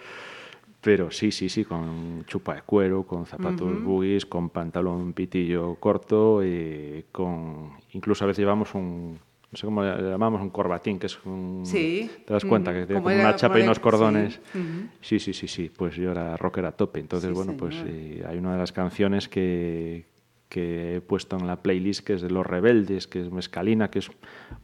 [0.87, 6.41] pero sí, sí, sí, con chupa de cuero, con zapatos boogies, con pantalón pitillo corto,
[6.45, 9.19] y con incluso a veces llevamos un,
[9.51, 11.63] no sé cómo le llamamos, un corbatín, que es un...
[11.65, 12.09] Sí.
[12.25, 12.71] ¿Te das cuenta?
[12.71, 12.79] Ujú.
[12.79, 14.39] Que tiene Como una chapa y unos cordones.
[14.53, 14.59] sí.
[15.01, 15.69] Sí, sí, sí, sí.
[15.75, 17.01] Pues yo era rocker a tope.
[17.01, 20.05] Entonces, Sí, bueno, pues eh, hay una de las canciones que,
[20.49, 23.99] que he puesto en la playlist que es de Los Rebeldes, que es Mescalina, que
[23.99, 24.09] es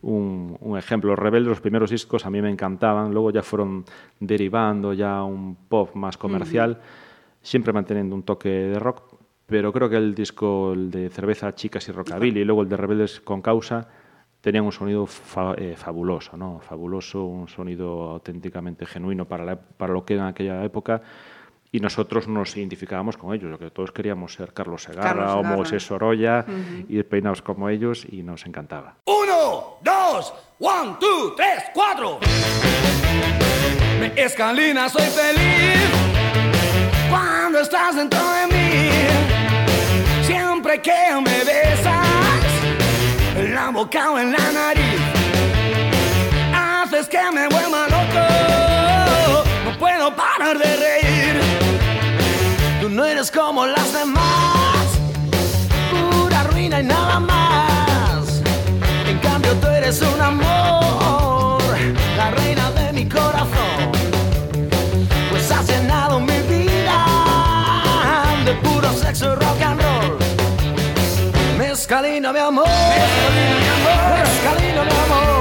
[0.02, 1.10] un, un ejemplo.
[1.12, 3.84] Los Rebeldes, los primeros discos a mí me encantaban, luego ya fueron
[4.19, 6.80] derivando ya un pop más comercial,
[7.41, 9.15] siempre manteniendo un toque de rock,
[9.46, 12.78] pero creo que el disco el de Cerveza, Chicas y Rockabilly y luego el de
[12.78, 13.88] Rebeldes con Causa
[14.39, 16.60] tenían un sonido fa- eh, fabuloso, ¿no?
[16.60, 21.02] Fabuloso, un sonido auténticamente genuino para, la- para lo que era en aquella época.
[21.73, 25.43] Y nosotros nos identificábamos con ellos, lo que todos queríamos ser Carlos Segarra Carlos o.
[25.43, 26.45] Moisés Sorolla,
[26.88, 28.97] y peinados como ellos, y nos encantaba.
[29.05, 32.19] Uno, dos, one, two, tres, cuatro.
[33.99, 35.89] Me escalina, soy feliz
[37.09, 38.89] cuando estás dentro de mí.
[40.27, 40.91] Siempre que
[41.25, 42.45] me besas,
[43.36, 45.01] en la boca o en la nariz,
[46.55, 48.27] haces que me vuelva loco.
[49.65, 50.92] No puedo parar de reír.
[53.31, 54.86] Como las demás,
[56.12, 58.41] pura ruina y nada más.
[59.07, 61.62] En cambio tú eres un amor,
[62.17, 63.91] la reina de mi corazón.
[65.31, 67.05] Pues has llenado mi vida
[68.45, 70.17] de puro sexo rock and roll.
[71.57, 75.32] Mezcalina mi amor, mezcalina mi amor, mezcalina mi amor,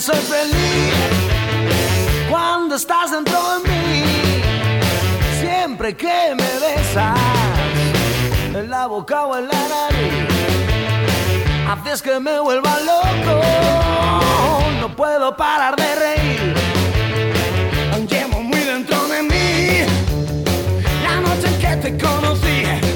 [0.00, 0.92] Soy feliz
[2.28, 4.02] cuando estás dentro de mí.
[5.40, 7.16] Siempre que me besas
[8.54, 10.26] en la boca o en la nariz,
[11.70, 13.40] haces que me vuelva loco.
[14.80, 16.54] No puedo parar de reír.
[18.08, 19.86] Llevo muy dentro de mí
[21.04, 22.93] la noche en que te conocí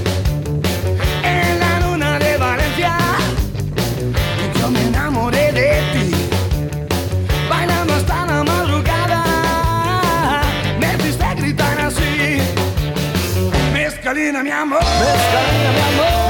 [14.42, 14.78] Mi amor.
[14.78, 16.27] Mezcalina, mi amor.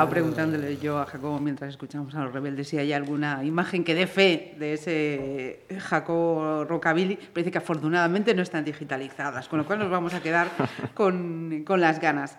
[0.00, 3.94] Estaba preguntándole yo a Jacobo mientras escuchamos a los rebeldes si hay alguna imagen que
[3.94, 9.66] dé fe de ese Jacobo Rockabilly, pero dice que afortunadamente no están digitalizadas, con lo
[9.66, 10.48] cual nos vamos a quedar
[10.94, 12.38] con, con las ganas.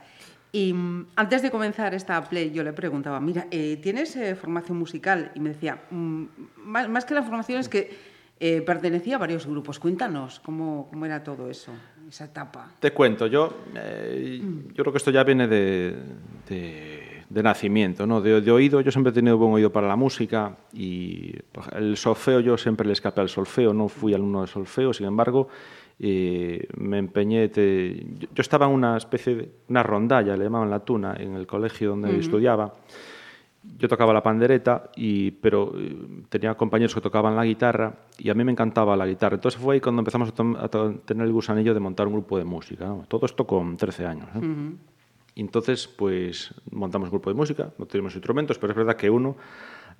[0.52, 4.80] Y mm, antes de comenzar esta play yo le preguntaba, mira, eh, ¿tienes eh, formación
[4.80, 5.32] musical?
[5.36, 6.24] Y me decía, mm,
[6.66, 7.96] más, más que la formación es que
[8.40, 9.78] eh, pertenecía a varios grupos.
[9.78, 11.72] Cuéntanos cómo, cómo era todo eso,
[12.10, 12.72] esa etapa.
[12.80, 14.42] Te cuento, yo, eh,
[14.74, 15.96] yo creo que esto ya viene de,
[16.50, 17.01] de-
[17.34, 18.20] de nacimiento, ¿no?
[18.22, 21.96] De, de oído, yo siempre he tenido buen oído para la música y pues, el
[21.96, 25.48] solfeo yo siempre le escapé al solfeo, no fui alumno de solfeo, sin embargo,
[26.00, 30.70] eh, me empeñé, te- yo, yo estaba en una especie de, una rondalla, le llamaban
[30.70, 32.74] la tuna, en el colegio donde estudiaba,
[33.78, 35.96] yo tocaba la pandereta, y, pero eh,
[36.30, 39.36] tenía compañeros que tocaban la guitarra y a mí me encantaba la guitarra.
[39.36, 40.68] Entonces fue ahí cuando empezamos a,
[41.06, 42.86] tener el gusanillo de montar un grupo de música.
[42.86, 43.06] ¿no?
[43.08, 44.28] Todo esto con 13 años.
[44.36, 44.40] ¿eh?
[45.36, 49.38] Entonces, pues montamos un grupo de música, no teníamos instrumentos, pero es verdad que uno,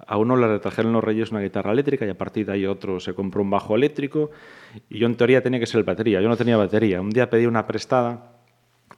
[0.08, 3.00] a uno le trajeron los reyes una guitarra eléctrica y a partir de ahí otro
[3.00, 4.32] se compró un bajo eléctrico
[4.90, 6.22] y yo en teoría tenía que ser el batería.
[6.22, 7.02] Yo no tenía batería.
[7.02, 8.38] Un día pedí una prestada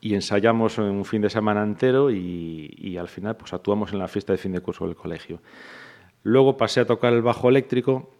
[0.02, 4.34] y ensayamos un fin de semana entero y, al final pues actuamos en la fiesta
[4.34, 5.40] de fin de curso del colegio.
[6.24, 8.12] Luego pasé a tocar el bajo eléctrico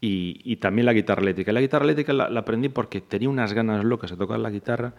[0.00, 1.52] y, también la guitarra eléctrica.
[1.52, 4.94] La guitarra eléctrica la aprendí porque tenía unas ganas locas de tocar la guitarra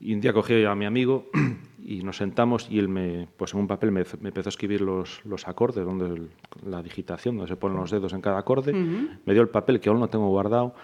[0.00, 1.26] y un día cogí a mi amigo
[1.84, 4.80] y nos sentamos y él me, pues en un papel me, me empezó a escribir
[4.80, 6.30] los, los acordes, donde el-
[6.66, 8.72] la digitación, donde se ponen los dedos en cada acorde.
[9.26, 10.74] Me dio el papel que aún no tengo guardado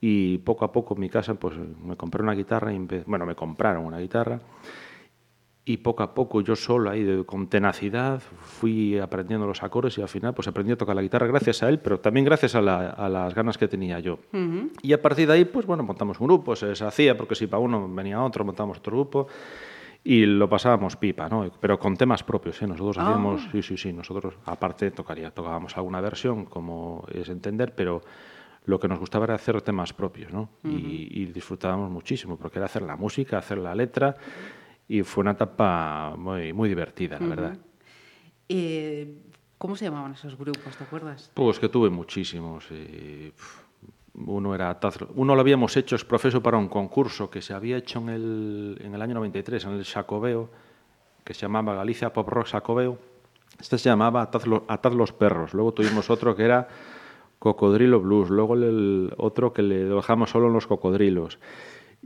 [0.00, 3.34] y poco a poco en mi casa pues me compré una guitarra y bueno, me
[3.34, 4.40] compraron una guitarra
[5.68, 10.08] y poco a poco yo solo ahí con tenacidad fui aprendiendo los acordes y al
[10.08, 12.90] final pues aprendí a tocar la guitarra gracias a él, pero también gracias a, la-
[12.90, 14.20] a las ganas que tenía yo.
[14.82, 17.58] Y a partir de ahí pues bueno, montamos un grupo, se deshacía porque si para
[17.60, 19.26] uno venía otro, montamos otro grupo
[20.04, 21.50] y lo pasábamos pipa, ¿no?
[21.58, 22.66] Pero con temas propios, ¿eh?
[22.68, 28.02] Nosotros hacíamos, sí, sí, sí, nosotros aparte tocaría, tocábamos alguna versión, como es entender, pero
[28.66, 30.48] lo que nos gustaba era hacer temas propios, ¿no?
[30.64, 34.14] y, y disfrutábamos muchísimo, porque era hacer la música, hacer la letra,
[34.88, 37.56] y fue una etapa muy, muy divertida, la verdad.
[38.48, 39.14] Eh,
[39.58, 41.30] ¿Cómo se llamaban esos grupos, te acuerdas?
[41.34, 42.66] Pues que tuve muchísimos.
[44.14, 44.78] uno era
[45.14, 48.78] uno lo habíamos hecho, es profeso para un concurso que se había hecho en el,
[48.82, 50.50] en el año 93, en el Xacobeo,
[51.24, 52.98] que se llamaba Galicia Pop Rock Xacobeo.
[53.58, 55.54] Este se llamaba Atad, lo- Atad los perros.
[55.54, 56.68] Luego tuvimos otro que era
[57.38, 58.28] Cocodrilo Blues.
[58.30, 61.38] Luego el, el otro que le dejamos solo en los cocodrilos.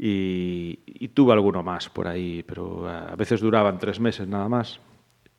[0.03, 4.81] Y, y tuve alguno más por ahí, pero a veces duraban tres meses nada más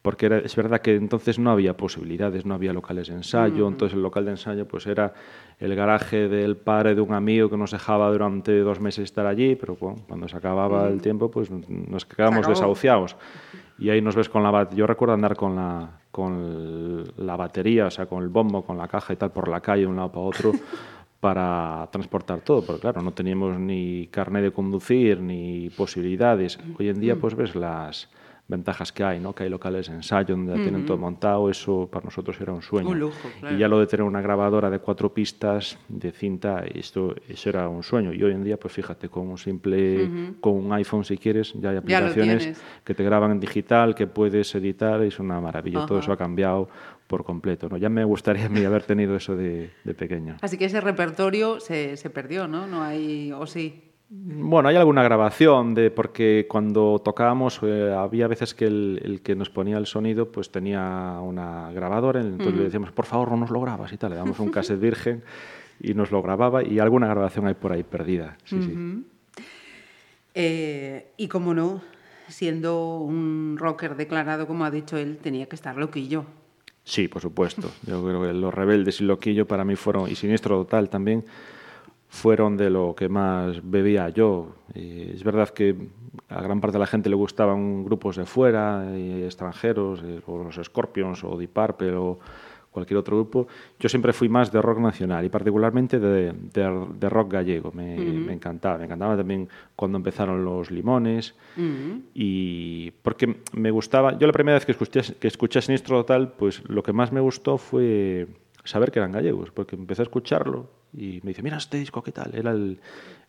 [0.04, 3.96] porque era- es verdad que entonces no había posibilidades, no había locales de ensayo, entonces
[3.96, 5.14] el local de ensayo pues era
[5.60, 9.56] el garaje del padre de un amigo que nos dejaba durante dos meses estar allí,
[9.56, 13.16] pero bueno, cuando se acababa el tiempo pues nos quedábamos desahuciados.
[13.80, 17.92] Y ahí nos ves con la yo recuerdo andar con la con la batería, o
[17.92, 20.12] sea, con el bombo, con la caja y tal por la calle de un lado
[20.12, 20.52] para otro
[21.22, 26.60] para transportar todo, porque claro, no teníamos ni carnet de conducir ni posibilidades.
[26.78, 28.10] Hoy en día pues ves las
[28.48, 29.34] ventajas que hay, ¿no?
[29.34, 32.62] Que hay locales de ensayo donde ya tienen todo montado, eso para nosotros era un
[32.62, 32.90] sueño.
[32.90, 33.56] Un lujo, claro.
[33.56, 37.70] Y ya lo de tener una grabadora de cuatro pistas de cinta, esto eso era
[37.70, 38.12] un sueño.
[38.14, 41.70] Y hoy en día, pues fíjate, con un simple, con un iPhone si quieres, ya
[41.70, 45.86] hay aplicaciones que te graban en digital, que puedes editar, es una maravilla.
[45.86, 46.68] Todo eso ha cambiado
[47.12, 47.76] por completo, ¿no?
[47.76, 50.38] Ya me gustaría a mí haber tenido eso de, de pequeño.
[50.42, 52.68] Así que ese repertorio se, se perdió, ¿no?
[52.68, 53.84] No hay, o sí.
[54.08, 59.36] Bueno, hay alguna grabación de porque cuando tocábamos eh, había veces que el, el que
[59.36, 63.50] nos ponía el sonido pues tenía una grabadora, entonces le decíamos, por favor, no nos
[63.50, 65.22] lo grabas y tal, le damos un cassette virgen
[65.82, 68.38] y nos lo grababa y alguna grabación hay por ahí perdida.
[68.46, 69.06] Sí, sí.
[70.34, 71.82] Eh, y como no,
[72.30, 76.26] siendo un rocker declarado, como ha dicho él, tenía que estar loquillo.
[76.84, 77.70] Sí, por supuesto.
[77.86, 81.26] Yo creo que Los Rebeldes y Loquillo para mí fueron, y Siniestro Total también,
[82.10, 84.56] fueron de lo que más bebía yo.
[84.74, 85.76] Y es verdad que
[86.28, 90.44] a gran parte de la gente le gustaban grupos de fuera, y extranjeros, eh, o
[90.44, 92.20] los Scorpions, o Deep Purple, o
[92.72, 93.48] cualquier otro grupo.
[93.80, 97.72] Yo siempre fui más de rock nacional y particularmente de, de- de rock gallego.
[97.74, 98.78] Me, me encantaba.
[98.78, 101.36] Me encantaba también cuando empezaron los Limones.
[102.14, 106.64] Y porque me gustaba, yo la primera vez que escuché, que escuché Sinistro Total, pues
[106.70, 108.28] lo que más me gustó fue
[108.64, 112.12] saber que eran gallegos, porque empecé a escucharlo y me dice, mira este disco, ¿qué
[112.12, 112.36] tal?
[112.36, 112.80] Era el,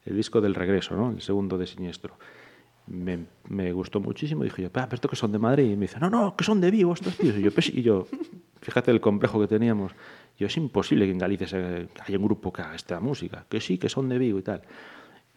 [0.04, 1.10] el disco del regreso, ¿no?
[1.10, 2.14] El segundo de Siniestro.
[2.86, 3.18] Me,
[3.48, 4.42] me gustó muchísimo.
[4.44, 5.64] Dije yo, "Pa, pero estos que son de Madrid.
[5.70, 7.36] Y me dice, no, no, que son de Vigo estos tíos.
[7.38, 7.72] Y yo, "Pues sí".
[7.76, 8.06] y yo
[8.60, 9.92] fíjate el complejo que teníamos.
[10.38, 13.44] Yo, es imposible que en Galicia se- haya un grupo que haga esta música.
[13.48, 14.62] Que sí, que son de Vigo y tal.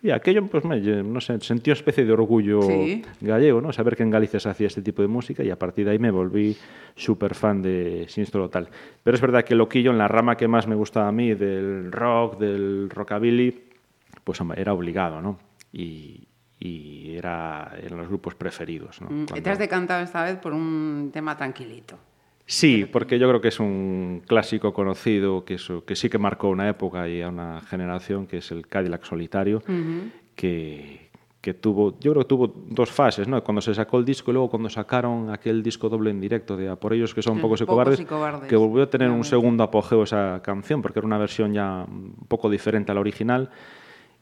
[0.02, 3.04] Y aquello, pues, me, no sé, sentí una especie de orgullo Sí.
[3.22, 3.74] gallego, ¿no?
[3.74, 6.00] Saber que en Galicia se hacía este tipo de música y a partir de ahí
[6.00, 6.56] me volví
[6.96, 8.70] súper fan de Sinistro Total.
[9.04, 11.92] Pero es verdad que Loquillo, en la rama que más me gustaba a mí, del
[11.92, 13.64] rock, del rockabilly,
[14.24, 15.40] pues era obligado, ¿no?
[15.74, 16.28] Y,
[16.60, 19.08] y era, eran los grupos preferidos, ¿no?
[19.08, 21.98] Mm, Cuando- Te has decantado esta vez por un tema tranquilito.
[22.48, 26.50] Sí, porque yo creo que es un clásico conocido que, eso, que sí que marcó
[26.50, 29.64] una época y a una generación, que es el Cadillac solitario,
[30.36, 31.10] que,
[31.42, 33.44] que tuvo, yo creo que tuvo dos fases, ¿no?
[33.44, 36.70] Cuando se sacó el disco y luego cuando sacaron aquel disco doble en directo de
[36.70, 38.48] A por ellos que son pocos y Pocos cobardes, y Cobardes.
[38.50, 39.30] que volvió a tener un Realmente.
[39.30, 43.50] segundo apogeo esa canción, porque era una versión ya un poco diferente a la original.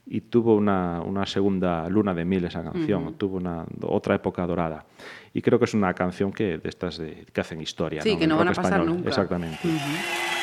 [0.05, 3.17] Y tuvo una, una, segunda luna de miel esa canción, uh -huh.
[3.17, 4.85] tuvo una, otra época dorada.
[5.33, 8.01] Y creo que es una canción que de estas de, que hacen historia.
[8.01, 8.19] Sí, ¿no?
[8.19, 8.95] que no van a pasar español.
[8.97, 9.09] nunca.
[9.09, 9.67] Exactamente.
[9.67, 10.42] Uh -huh.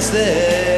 [0.00, 0.69] Dejado y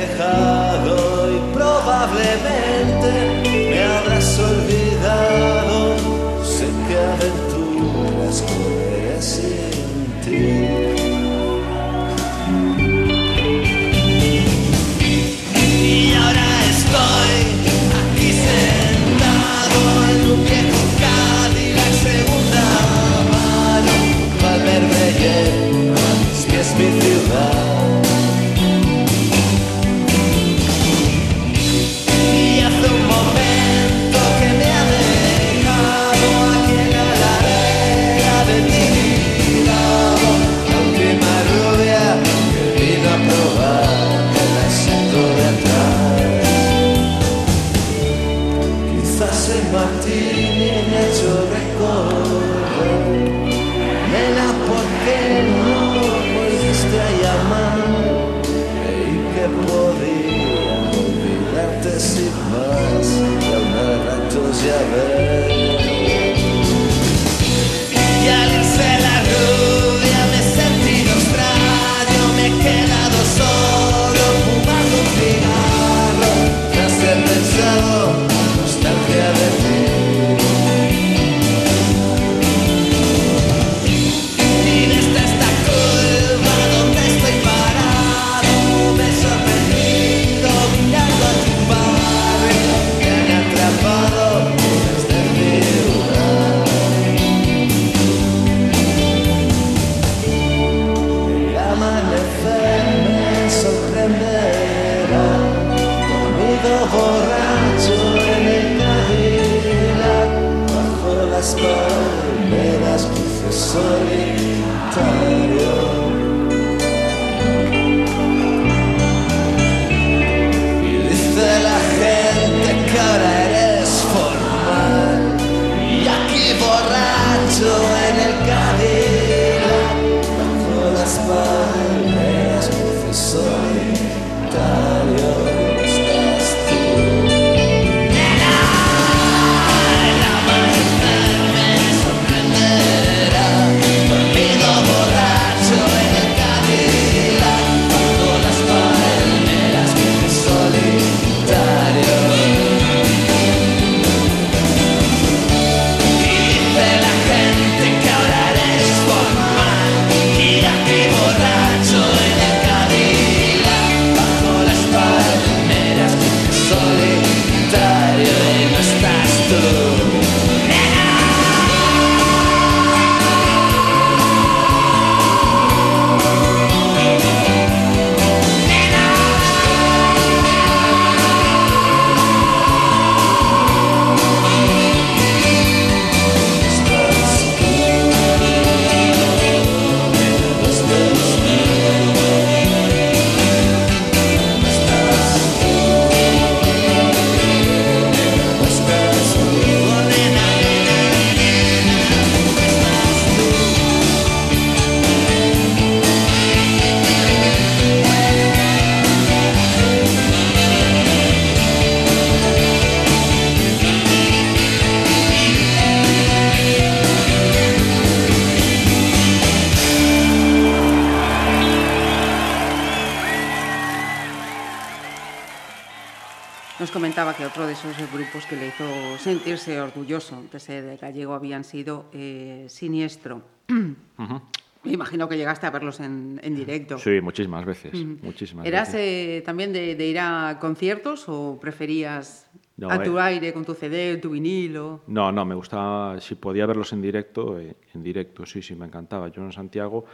[228.12, 233.42] grupos que le hizo sentirse orgulloso de ser gallego habían sido eh, Siniestro.
[233.68, 234.40] Uh -huh.
[234.84, 236.98] Me imagino que llegaste a verlos en, en directo.
[236.98, 237.94] Sí, muchísimas veces.
[237.94, 238.22] Uh -huh.
[238.22, 239.00] muchísimas ¿Eras veces.
[239.00, 243.22] Eh, también de, de, ir a conciertos o preferías no, a tu eh.
[243.22, 245.02] aire con tu CD, tu vinilo?
[245.06, 249.28] No, no, me gustaba, si podía verlos en directo, en directo, sí, sí, me encantaba.
[249.28, 250.04] Yo en Santiago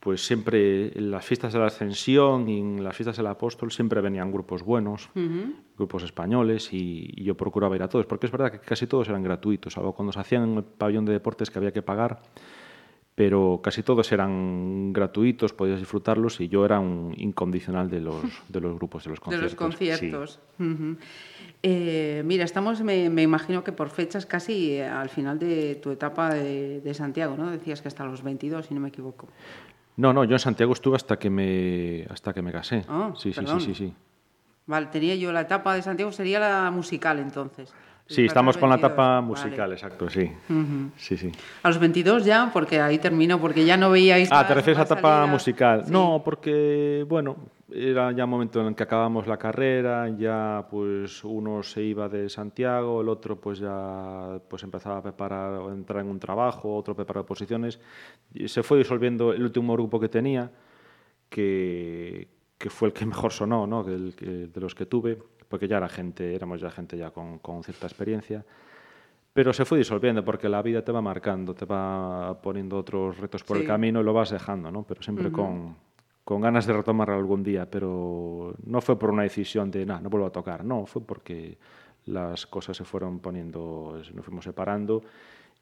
[0.00, 4.00] pues siempre en las fiestas de la Ascensión y en las fiestas del Apóstol siempre
[4.00, 5.10] venían grupos buenos,
[5.76, 9.08] grupos españoles, y, y yo procuraba ir a todos, porque es verdad que casi todos
[9.10, 12.22] eran gratuitos, salvo cuando se hacían en el pabellón de deportes que había que pagar,
[13.14, 18.60] pero casi todos eran gratuitos, podías disfrutarlos y yo era un incondicional de los, de
[18.62, 19.52] los grupos, de los De conciertos.
[19.52, 20.40] los conciertos.
[21.62, 25.90] Eh, mira, estamos, me, me imagino que por fechas casi eh, al final de tu
[25.90, 27.50] etapa de, de Santiago, ¿no?
[27.50, 29.28] Decías que hasta los 22, si no me equivoco.
[30.00, 32.86] No, no, yo en Santiago estuve hasta que me, hasta que me casé.
[32.88, 33.94] Ah, sí, sí, sí, sí, sí.
[34.64, 37.70] Vale, tenía yo la etapa de Santiago, sería la musical entonces.
[38.06, 39.26] Sí, estamos con la 22, etapa vale.
[39.26, 40.32] musical, exacto, sí.
[40.96, 41.30] Sí, sí.
[41.62, 44.84] A los 22 ya, porque ahí terminó, porque ya no veíais Ah, ¿te refieres a
[44.84, 45.84] demás etapa musical?
[45.84, 45.92] Sí.
[45.92, 47.36] No, porque, bueno,
[47.72, 52.08] era ya un momento en el que acabamos la carrera, ya pues uno se iba
[52.08, 56.74] de Santiago, el otro pues ya pues empezaba a preparar, a entrar en un trabajo,
[56.76, 57.80] otro preparar posiciones,
[58.34, 60.50] y se fue disolviendo el último grupo que tenía,
[61.28, 63.86] que, que fue el que mejor sonó, ¿no?
[63.88, 65.18] El que- de los que tuve,
[65.48, 68.44] porque ya era gente, éramos ya gente ya con, con cierta experiencia.
[69.32, 73.44] Pero se fue disolviendo porque la vida te va marcando, te va poniendo otros retos
[73.44, 73.62] por Sí.
[73.62, 74.82] el camino y lo vas dejando, ¿no?
[74.82, 75.76] Pero siempre con,
[76.30, 77.68] con ganas de retomarlo algún día.
[77.68, 80.64] Pero no fue por una decisión de, "Nah, no vuelvo a tocar.
[80.64, 81.58] No, fue porque
[82.06, 85.02] las cosas se fueron poniendo, nos fuimos separando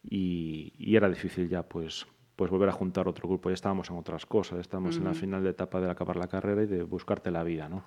[0.02, 2.06] y, y era difícil ya, pues,
[2.36, 3.48] pues volver a juntar otro grupo.
[3.48, 6.62] Ya estábamos en otras cosas, estábamos en la final de etapa de acabar la carrera
[6.62, 7.82] y de buscarte la vida, ¿no?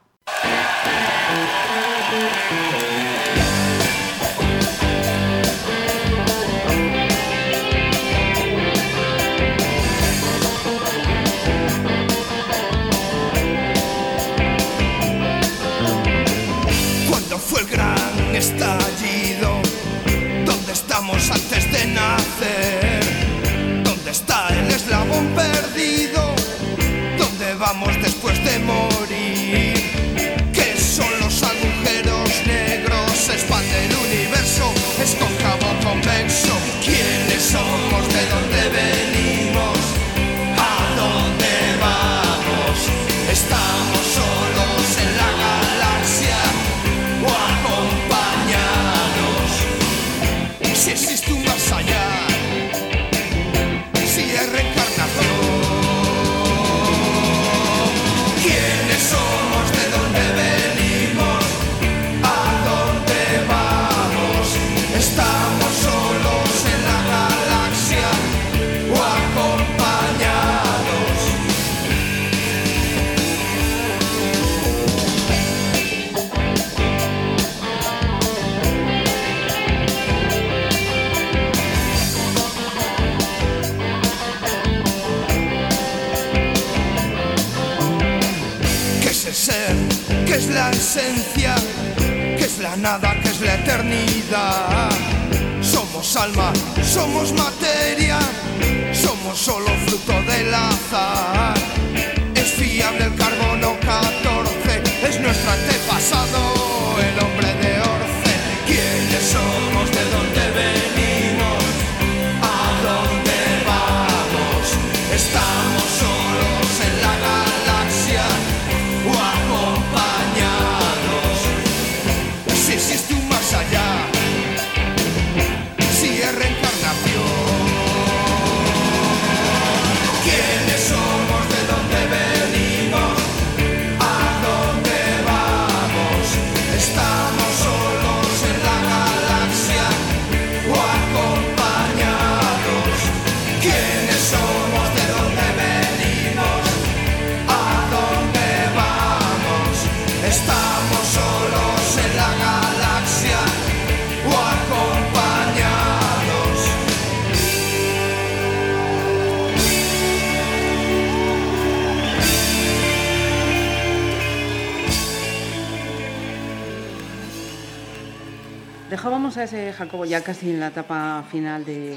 [169.82, 171.96] Jacobo ya casi en la etapa final de,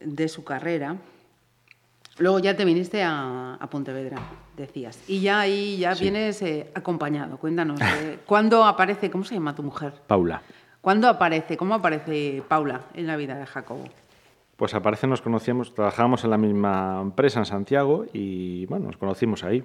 [0.00, 0.96] de su carrera.
[2.18, 4.18] Luego ya te viniste a, a Pontevedra,
[4.54, 5.02] decías.
[5.08, 7.38] Y ya ahí ya vienes eh, acompañado.
[7.38, 9.94] Cuéntanos, eh, ¿cuándo aparece, cómo se llama tu mujer?
[10.06, 10.42] Paula.
[10.82, 13.84] ¿Cuándo aparece, cómo aparece Paula en la vida de Jacobo?
[14.58, 19.42] Pues aparece, nos conocíamos, trabajábamos en la misma empresa en Santiago y bueno, nos conocimos
[19.42, 19.64] ahí.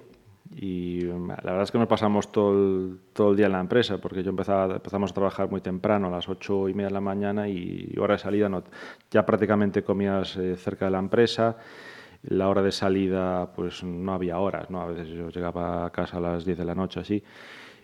[0.56, 3.60] Y mm, la verdad es que nos pasamos todo el, todo el día en la
[3.60, 6.94] empresa, porque yo empezaba, empezamos a trabajar muy temprano, a las ocho y media de
[6.94, 8.62] la mañana, y hora de salida no,
[9.10, 11.56] ya prácticamente comías eh, cerca de la empresa.
[12.22, 14.80] la hora de salida, pues no había horas, ¿no?
[14.82, 17.22] A veces yo llegaba a casa a las 10 de la noche, así.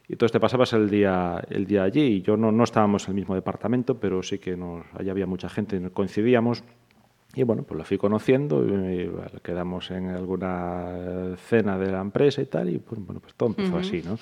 [0.09, 3.13] Y entonces te pasabas el día, el día allí y yo no, no estábamos en
[3.13, 6.63] el mismo departamento, pero sí que nos, allí había mucha gente, coincidíamos.
[7.37, 12.41] Y bueno, pues la fui conociendo, y, bueno, quedamos en alguna cena de la empresa
[12.41, 14.19] y tal, y pues, bueno, pues todo empezó así, ¿no?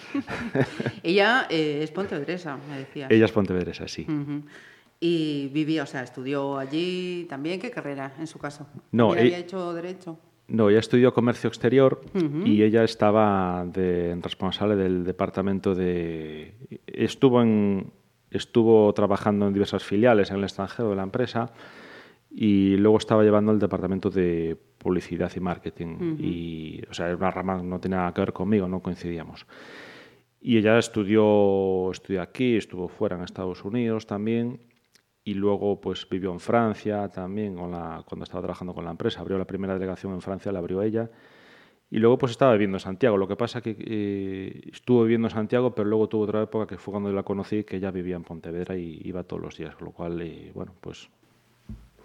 [1.03, 3.11] Ella eh, es pontevedresa, me decías.
[3.11, 4.07] Ella es pontevedresa, sí.
[5.01, 7.61] Y vivía, o sea, estudió allí también.
[7.61, 8.67] ¿Qué carrera, en su caso?
[8.93, 10.19] No, ¿También eh- había hecho Derecho?
[10.49, 12.03] No, ella estudió comercio exterior
[12.45, 16.55] y ella estaba de, responsable del departamento de...
[16.87, 17.91] Estuvo, en,
[18.31, 21.53] estuvo trabajando en diversas filiales en el extranjero de la empresa
[22.35, 26.17] y luego estaba llevando el departamento de publicidad y marketing.
[26.19, 29.47] Y, o sea, era una rama no tenía nada que ver conmigo, no coincidíamos.
[30.41, 34.61] Y ella estudió, estudió aquí, estuvo fuera en Estados Unidos también
[35.25, 39.21] y luego pues vivió en Francia también con la, cuando estaba trabajando con la empresa.
[39.21, 41.11] Abrió la primera delegación en Francia, la abrió ella.
[41.91, 43.19] Y luego pues estaba viviendo en Santiago.
[43.19, 46.79] Lo que pasa que eh, estuvo viviendo en Santiago, pero luego tuvo otra época que
[46.79, 49.77] fue cuando yo la conocí, que ella vivía en Pontevedra y iba todos los días,
[49.77, 51.11] con lo cual, eh, bueno, pues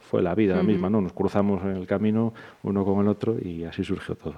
[0.10, 1.02] fue la vida la misma, ¿no?
[1.02, 2.34] Nos cruzamos en el camino
[2.64, 4.36] uno con el otro y así surgió todo.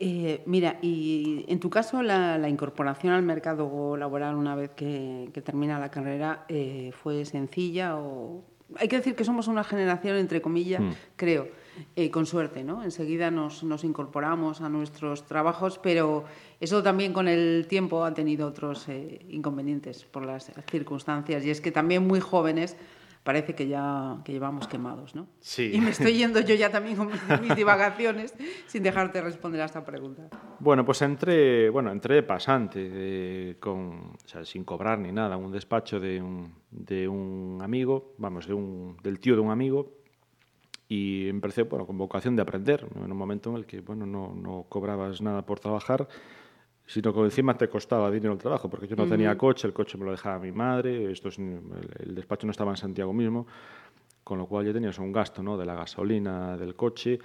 [0.00, 5.28] Eh, mira, y en tu caso la, la incorporación al mercado laboral una vez que,
[5.32, 8.44] que termina la carrera eh, fue sencilla o
[8.76, 10.90] hay que decir que somos una generación entre comillas, Mm.
[11.16, 11.48] creo,
[11.96, 12.84] eh, con suerte, ¿no?
[12.84, 16.24] Enseguida nos, nos incorporamos a nuestros trabajos, pero
[16.60, 21.60] eso también con el tiempo ha tenido otros eh, inconvenientes por las circunstancias y es
[21.60, 22.76] que también muy jóvenes
[23.28, 25.26] parece que ya que llevamos quemados, ¿no?
[25.40, 25.70] Sí.
[25.74, 27.20] Y me estoy yendo yo ya también con mis,
[27.56, 28.32] divagaciones
[28.66, 30.30] sin dejarte responder a esta pregunta.
[30.60, 35.52] Bueno, pues entré, bueno, entré pasante, de- con, o sea, sin cobrar ni nada, un
[35.52, 39.92] despacho de un, de un amigo, vamos, de un, del tío de un amigo,
[40.88, 44.34] y empecé, bueno, con vocación de aprender, en un momento en el que, bueno, no,
[44.34, 46.08] no cobrabas nada por trabajar,
[46.88, 49.98] sino que encima te costaba dinero el trabajo, porque yo no tenía coche, el coche
[49.98, 51.60] me lo dejaba mi madre, esto es, el,
[51.98, 53.46] el despacho no estaba en Santiago mismo,
[54.24, 55.58] con lo cual ya tenías un gasto ¿no?
[55.58, 57.18] de la gasolina, del coche,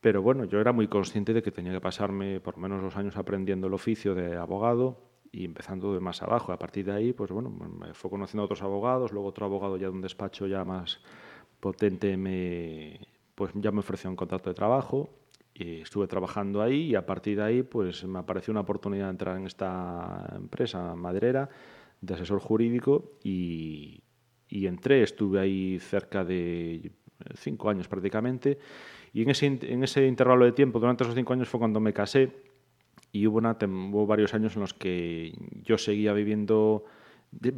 [0.00, 3.16] pero bueno, yo era muy consciente de que tenía que pasarme por menos dos años
[3.16, 6.52] aprendiendo el oficio de abogado y empezando de más abajo.
[6.52, 9.76] A partir de ahí, pues bueno, me fue conociendo a otros abogados, luego otro abogado
[9.76, 11.00] ya de un despacho ya más
[11.58, 13.00] potente me,
[13.34, 15.21] pues ya me ofreció un contrato de trabajo
[15.54, 19.10] y estuve trabajando ahí y a partir de ahí pues me apareció una oportunidad de
[19.10, 21.48] entrar en esta empresa maderera
[22.00, 24.02] de asesor jurídico y,
[24.48, 26.92] y entré, estuve ahí cerca de
[27.34, 28.58] cinco años prácticamente.
[29.12, 31.92] Y en ese, en ese intervalo de tiempo, durante esos cinco años fue cuando me
[31.92, 32.32] casé
[33.12, 36.84] y hubo, una hubo varios años en los que yo seguía viviendo,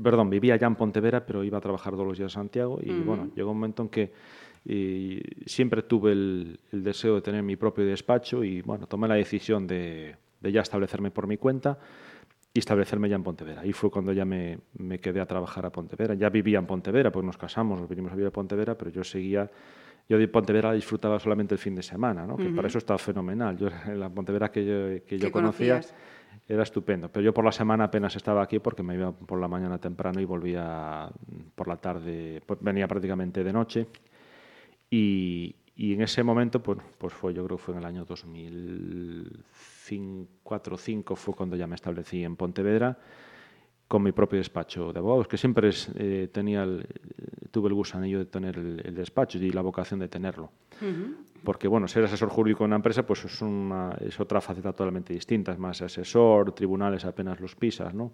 [0.03, 2.93] perdón, vivía ya en Pontevedra, pero iba a trabajar todos los días a Santiago y
[2.93, 4.13] bueno, llegó un momento en que
[4.67, 9.15] eh, siempre tuve el, el deseo de tener mi propio despacho y bueno, tomé la
[9.15, 11.79] decisión de, de ya establecerme por mi cuenta
[12.53, 13.63] y establecerme ya en Pontevedra.
[13.63, 16.15] Ahí fue cuando ya me, me quedé a trabajar a Pontevedra.
[16.15, 19.03] Ya vivía en Pontevedra, pues nos casamos, nos vinimos a vivir a Pontevedra, pero yo
[19.03, 19.51] seguía,
[20.09, 22.37] yo de Pontevedra disfrutaba solamente el fin de semana, ¿no?
[22.37, 23.59] que para eso estaba fenomenal.
[23.59, 25.95] Yo, la Pontevedra que yo, que yo conocía conocías.
[26.49, 27.09] era estupendo.
[27.09, 30.21] Pero yo por la semana apenas estaba aquí porque me iba por la mañana temprano
[30.21, 31.11] y volvía
[31.57, 33.89] por la tarde, pues venía prácticamente de noche.
[34.97, 38.05] Y, y en ese momento, pues, pues fue, yo creo que fue en el año
[38.05, 42.97] 2004 o 2005, fue cuando ya me establecí en Pontevedra
[43.89, 46.87] con mi propio despacho de abogados, que siempre es, eh, tenía el-
[47.51, 50.51] tuve el gusanillo de tener el, el despacho y la vocación de tenerlo.
[51.45, 55.13] Porque, bueno, ser asesor jurídico en una empresa pues es, una, es otra faceta totalmente
[55.13, 55.53] distinta.
[55.53, 58.13] Es más asesor, tribunales apenas los pisas, ¿no?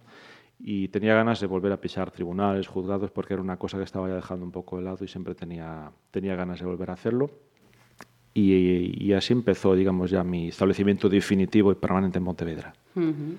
[0.62, 4.08] Y tenía ganas de volver a pisar tribunales, juzgados, porque era una cosa que estaba
[4.08, 7.30] ya dejando un poco de lado y siempre tenía, tenía ganas de volver a hacerlo.
[8.34, 12.72] Y, y así empezó, digamos, ya mi establecimiento definitivo y permanente en Pontevedra.
[12.94, 13.36] Ujú.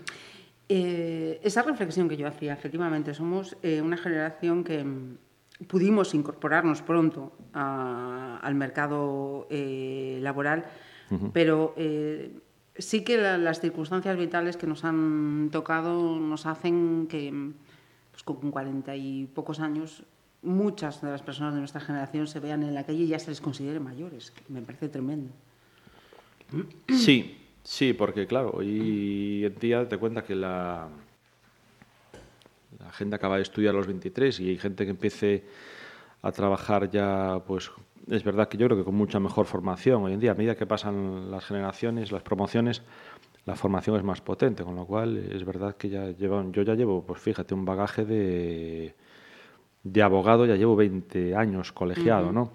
[0.68, 5.18] Eh, esa reflexión que yo hacía, efectivamente, somos eh, una generación que mm,
[5.68, 10.66] pudimos incorporarnos pronto a- al mercado eh, laboral,
[11.34, 12.32] pero eh,
[12.78, 17.52] sí que la- las circunstancias vitales que nos han tocado nos hacen que
[18.12, 20.04] pues, con cuarenta y pocos años
[20.44, 23.30] muchas de las personas de nuestra generación se vean en la calle y ya se
[23.30, 25.32] les considere mayores, me parece tremendo.
[26.90, 30.90] Sí, sí, porque claro, hoy en día te cuenta que la,
[32.80, 35.44] la gente acaba de estudiar a los 23 y hay gente que empiece
[36.22, 37.72] a trabajar ya, pues
[38.10, 40.04] es verdad que yo creo que con mucha mejor formación.
[40.04, 42.84] Hoy en día, a medida que pasan las generaciones, las promociones,
[43.46, 46.76] la formación es más potente, con lo cual es verdad que ya llevan, yo ya
[46.76, 48.96] llevo, pues fíjate, un bagaje de,
[49.84, 52.52] de abogado, ya llevo 20 años colegiado, ¿no?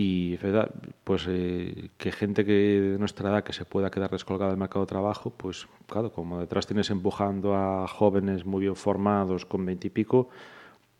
[0.00, 0.70] y verdad
[1.02, 4.84] pues eh, que gente que de nuestra edad que se pueda quedar descolgada del mercado
[4.84, 10.28] de trabajo pues claro como detrás tienes empujando a jóvenes muy bien formados con veintipico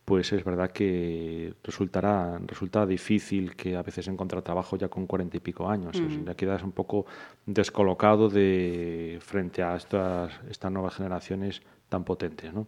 [0.08, 5.36] pues es verdad que resultará resulta difícil que a veces encontrar trabajo ya con cuarenta
[5.36, 7.04] y pico años ya quedas un poco
[7.44, 12.66] descolocado de frente a estas estas nuevas generaciones tan potentes no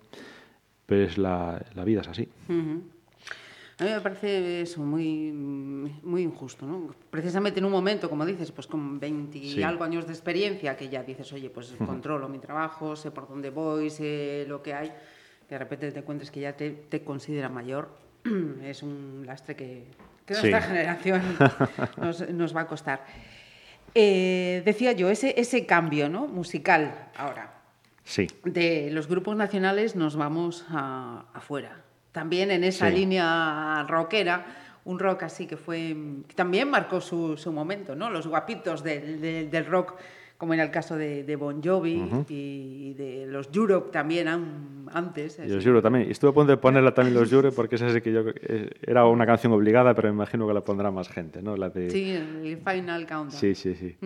[0.85, 2.29] pero es la, la vida es así.
[2.49, 6.95] A mí me parece eso muy, muy injusto, ¿no?
[7.11, 9.63] Precisamente en un momento, como dices, pues con 20 y Sí.
[9.63, 13.49] algo años de experiencia, que ya dices, oye, pues controlo mi trabajo, sé por dónde
[13.51, 14.93] voy, sé lo que hay,
[15.51, 17.91] que de repente te encuentres que ya te, te considera mayor,
[18.63, 19.85] es un lastre que,
[20.25, 20.43] que Sí.
[20.43, 21.21] nuestra generación
[21.97, 23.05] nos, nos va a costar.
[23.97, 26.29] Eh, decía yo, ese, ese cambio ¿no?
[26.29, 27.53] musical ahora,
[28.05, 31.81] sí de los grupos nacionales nos vamos a- afuera.
[32.13, 32.95] También en esa Sí.
[32.99, 34.47] línea rockera,
[34.85, 35.97] un rock así que fue
[36.29, 38.09] que también marcó su, su momento, ¿no?
[38.09, 39.95] Los guapitos del, del- del rock,
[40.41, 45.39] como en el caso de, de Bon Jovi y de los Europe también an- antes.
[45.39, 46.09] Y los Jure también.
[46.09, 48.71] Y estuve a punto de ponerla también los Jure porque esa sí que yo eh,
[48.81, 51.59] era una canción obligada, pero me imagino que la pondrá más gente, ¿no?
[51.59, 53.31] La de Sí, el Final Countdown.
[53.33, 53.97] sí, sí, sí.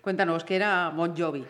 [0.00, 1.44] Cuéntanos, que era Bon Jovi.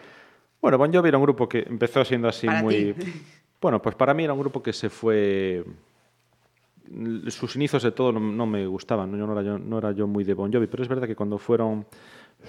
[0.63, 3.03] Bueno, Bon Jovi era un grupo que empezó siendo así Para muy ti.
[3.61, 5.63] Bueno, pues para mí era un grupo que se fue
[7.29, 9.19] sus inicios de todo no, no me gustaban, ¿no?
[9.19, 11.17] Yo no era yo no era yo muy de Bon Jovi, pero es verdad que
[11.17, 11.85] cuando fueron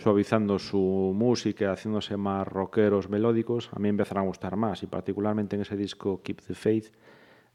[0.02, 4.88] suavizando su música, haciéndose más rockeros, melódicos, a mí me empezaron a gustar más y
[4.88, 6.88] particularmente en ese disco Keep the Faith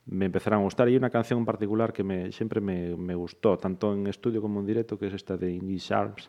[0.06, 3.14] me empezaron a gustar y hay una canción en particular que me, siempre me, me
[3.14, 6.28] gustó, tanto en estudio como en directo, que es esta de Indie Sharps,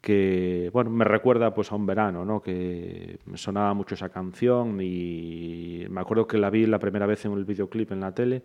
[0.00, 2.42] que bueno, me recuerda pues a un verano, ¿no?
[2.42, 7.32] que sonaba mucho esa canción y me acuerdo que la vi la primera vez en
[7.32, 8.42] el videoclip en la tele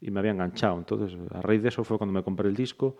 [0.00, 0.78] y me había enganchado.
[0.78, 2.96] Entonces, a raíz de eso fue cuando me compré el disco,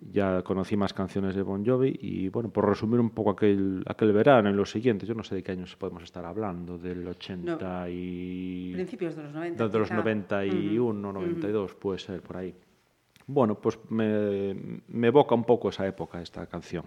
[0.00, 4.12] ya conocí más canciones de Bon Jovi y bueno, por resumir un poco aquel, aquel
[4.12, 7.88] verano y los siguientes, yo no sé de qué años podemos estar hablando, del 80
[7.90, 8.72] y...
[8.74, 9.68] Principios de los 90.
[9.68, 9.96] De los quizá.
[9.96, 12.54] 91, 92, puede ser por ahí.
[13.26, 16.84] Bueno, pues me, me evoca un poco esa época, esta canción.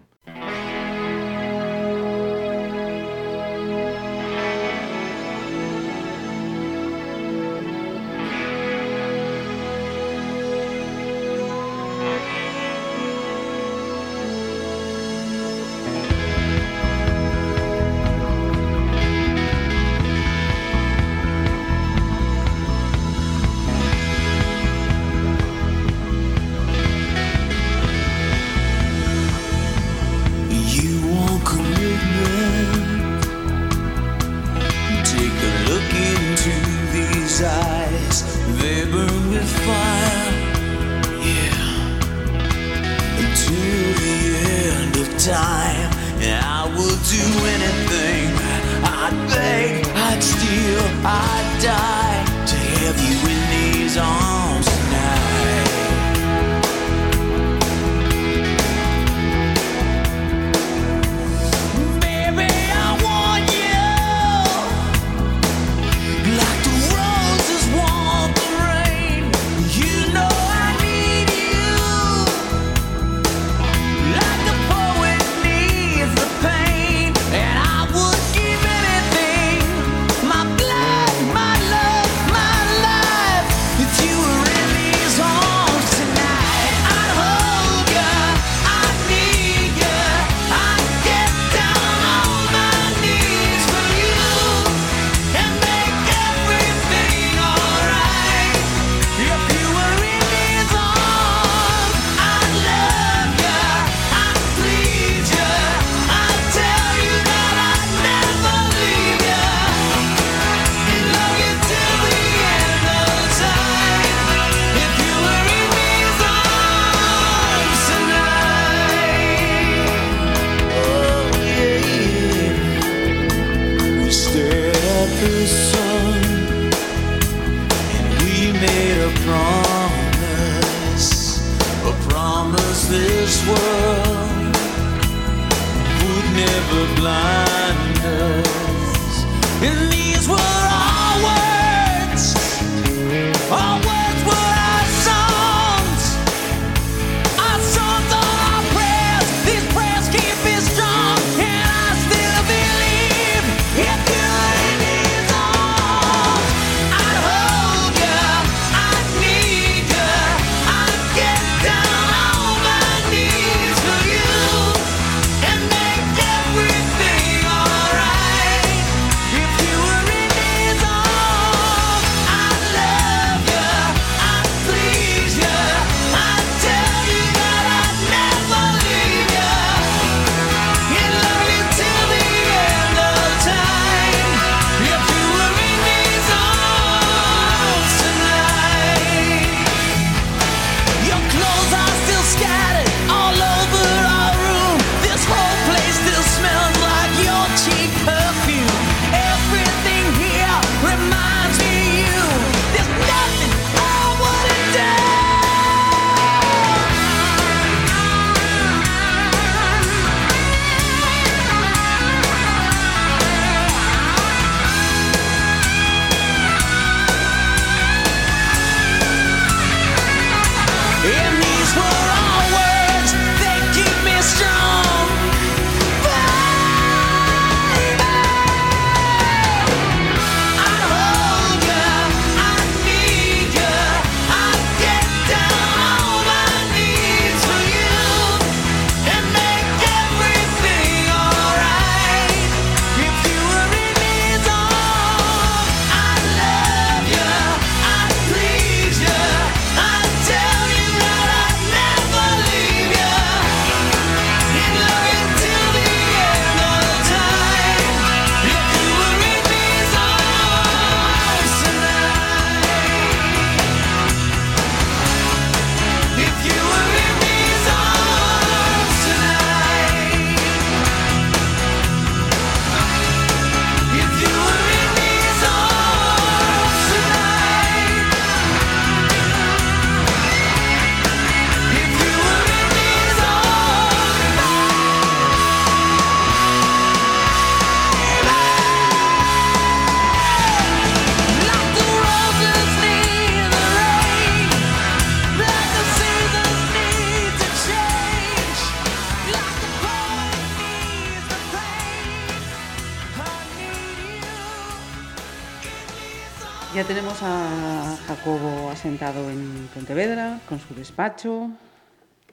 [307.18, 311.50] Tenemos a Jacobo asentado en Pontevedra, con su despacho,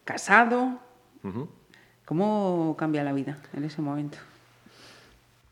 [0.05, 0.79] casado.
[2.05, 4.19] ¿Cómo cambia la vida en ese momento?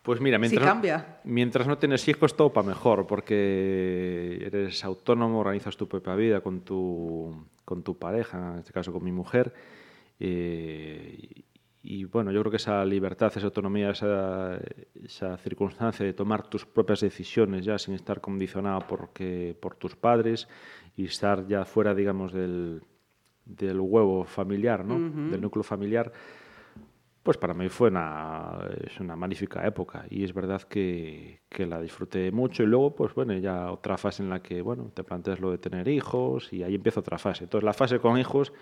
[0.03, 1.21] Pues mira, mientras, cambia.
[1.25, 6.61] mientras no tienes hijos, todo para mejor, porque eres autónomo, organizas tu propia vida con
[6.61, 9.55] tu, con tu pareja, en este caso con mi mujer.
[10.19, 11.43] eh,
[11.83, 14.59] y bueno, yo creo que esa libertad, esa autonomía, esa,
[15.03, 20.49] esa circunstancia de tomar tus propias decisiones ya sin estar condicionado porque, por tus padres
[20.97, 22.83] y estar ya fuera, digamos, del,
[23.45, 24.95] del huevo familiar, ¿no?
[25.31, 26.13] del núcleo familiar,
[27.23, 31.81] pues para mí fue una, es una magnífica época y es verdad que, que la
[31.81, 35.39] disfruté mucho y luego pues bueno, ya otra fase en la que bueno, te planteas
[35.39, 37.45] lo de tener hijos y ahí empieza otra fase.
[37.45, 38.53] Entonces la fase con hijos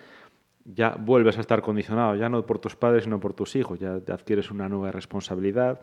[0.65, 3.99] ya vuelves a estar condicionado, ya no por tus padres sino por tus hijos, ya
[4.01, 5.81] te adquieres una nueva responsabilidad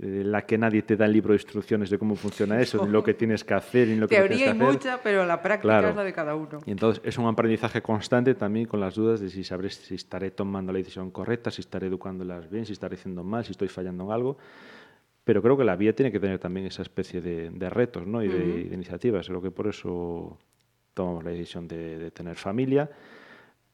[0.00, 2.92] eh, la que nadie te da el libro de instrucciones de cómo funciona eso, ni
[2.92, 4.74] lo que tienes que hacer, ni lo que no Teoría y tienes que hacer.
[4.92, 5.88] mucha, pero la práctica Claro.
[5.88, 6.58] es la de cada uno.
[6.66, 10.30] Y entonces es un aprendizaje constante también con las dudas de si sabré si estaré
[10.30, 14.04] tomando la decisión correcta, si estaré educándolas bien, si estaré haciendo mal, si estoy fallando
[14.04, 14.36] en algo.
[15.24, 18.22] Pero creo que la vida tiene que tener también esa especie de, de retos ¿no?
[18.22, 18.38] y de,
[18.68, 19.26] de iniciativas.
[19.26, 20.38] Creo que por eso
[20.94, 22.88] tomamos la decisión de, de tener familia.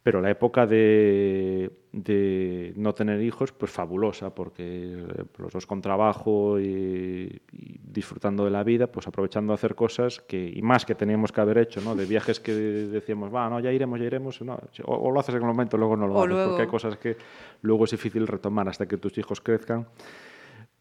[0.02, 5.80] Pero la época de, de no tener hijos, pues fabulosa, porque eh, los dos con
[5.80, 10.84] trabajo y, y disfrutando de la vida, pues aprovechando a hacer cosas que, y más
[10.84, 11.94] que teníamos que haber hecho, ¿no?
[11.94, 15.36] De viajes que decíamos, va, no, ya iremos, ya iremos, no, o, o lo haces
[15.36, 16.48] en el momento, luego no lo O haces, luego.
[16.50, 17.16] porque hay cosas que
[17.60, 19.86] luego es difícil retomar hasta que tus hijos crezcan.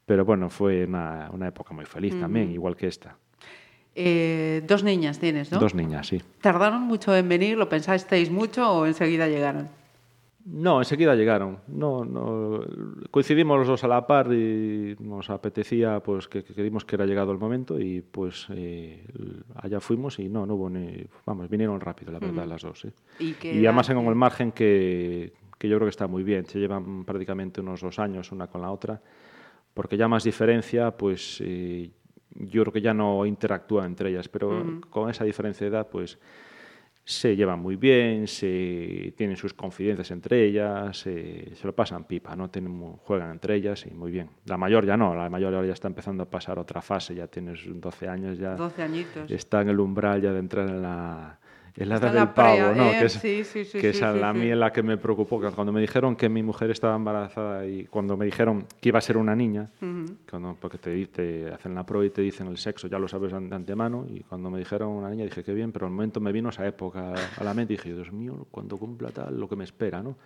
[0.03, 3.15] Pero bueno, fue una, una época muy feliz también, igual que esta.
[3.95, 5.59] Eh, dos niñas tienes, ¿no?
[5.59, 6.21] Dos niñas, sí.
[6.41, 7.57] ¿Tardaron mucho en venir?
[7.57, 9.69] ¿Lo pensasteis mucho o enseguida llegaron?
[10.45, 11.59] No, enseguida llegaron.
[11.67, 12.61] No, no,
[13.11, 17.05] coincidimos los dos a la par y nos apetecía, pues que, que creímos que era
[17.05, 19.05] llegado el momento y pues eh,
[19.55, 22.79] allá fuimos y no, no hubo ni, vamos, vinieron rápido, la verdad, las dos.
[22.79, 22.89] sí.
[23.19, 26.45] ¿Y Y además en el margen que, que yo creo que está muy bien.
[26.47, 28.99] Se llevan prácticamente unos dos años una con la otra,
[29.75, 31.91] porque ya más diferencia, pues eh,
[32.35, 36.17] yo creo que ya no interactúan entre ellas, pero con esa diferencia de edad, pues
[37.03, 42.35] se llevan muy bien, se tienen sus confidencias entre ellas, se, se lo pasan pipa,
[42.35, 42.49] ¿no?
[42.49, 44.29] Tienen, juegan entre ellas y muy bien.
[44.45, 47.27] La mayor ya no, la mayor ahora ya está empezando a pasar otra fase, ya
[47.27, 49.31] tienes 12 años, ya 12 añitos.
[49.31, 51.39] está en el umbral ya de entrar en la,
[51.75, 52.89] en la del pavo, ¿no?
[52.91, 52.97] ¿eh?
[52.99, 54.19] Que es, Sí, sí, sí, que es a sí,
[54.55, 55.39] la que me preocupó.
[55.39, 58.99] que Cuando me dijeron que mi mujer estaba embarazada y cuando me dijeron que iba
[58.99, 59.69] a ser una niña,
[60.29, 63.31] cuando, porque te, te hacen la prueba y te dicen el sexo, ya lo sabes
[63.31, 66.31] de antemano, y cuando me dijeron una niña dije que bien, pero al momento me
[66.31, 69.55] vino esa época a la mente y dije, Dios mío, cuando cumpla tal, lo que
[69.55, 70.17] me espera, ¿no?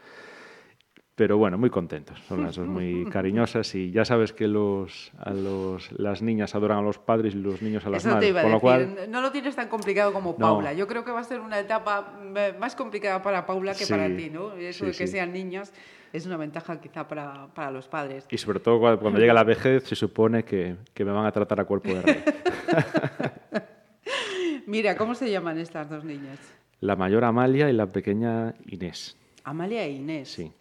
[1.15, 2.19] Pero bueno, muy contentos.
[2.27, 6.79] Son las dos muy cariñosas y ya sabes que los, a los, las niñas adoran
[6.79, 8.29] a los padres y los niños a las Eso te madres.
[8.31, 10.37] iba a Con lo decir, cual, no lo tienes tan complicado como No.
[10.37, 10.73] Paula.
[10.73, 13.93] Yo creo que va a ser una etapa mm, más complicada para Paula que Sí,
[13.93, 14.51] para ti, ¿no?
[14.57, 15.13] Eso sí, de que sí.
[15.13, 15.71] sean niñas
[16.11, 18.25] es una ventaja quizá para, para los padres.
[18.29, 21.31] Y sobre todo cuando, cuando llega la vejez se supone que, que me van a
[21.31, 22.23] tratar a cuerpo de rey.
[24.67, 26.39] Mira, ¿cómo se llaman estas dos niñas?
[26.81, 29.15] La mayor Amalia y la pequeña Inés.
[29.43, 30.29] Amalia e Inés.
[30.29, 30.51] Sí.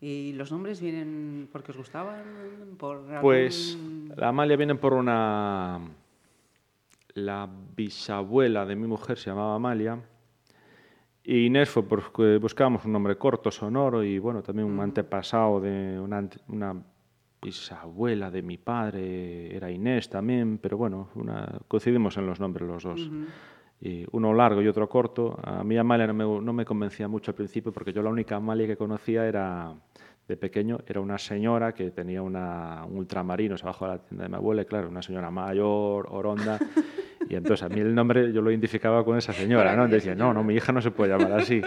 [0.00, 2.22] ¿Y los nombres vienen porque os gustaban?
[2.78, 3.78] Por algún- Pues
[4.16, 5.78] la Amalia viene por una...
[7.14, 9.98] La bisabuela de mi mujer se llamaba Amalia.
[11.22, 16.00] Y Inés fue porque buscábamos un nombre corto, sonoro y bueno, también un antepasado de
[16.00, 16.82] una,
[17.42, 22.82] bisabuela de mi padre, era Inés también, pero bueno, una, coincidimos en los nombres los
[22.82, 23.10] dos.
[23.80, 25.38] Y uno largo y otro corto.
[25.42, 28.36] A mí Amalia no me, no me convencía mucho al principio porque yo la única
[28.36, 29.74] Amalia que conocía era
[30.30, 34.28] de pequeño, era una señora que tenía una, un ultramarinos abajo de la tienda de
[34.28, 36.58] mi abuela, y claro, una señora mayor, oronda.
[37.28, 39.88] Y entonces a mí el nombre yo lo identificaba con esa señora, ¿no?
[39.88, 41.60] Decía, no, no, mi hija no se puede llamar así.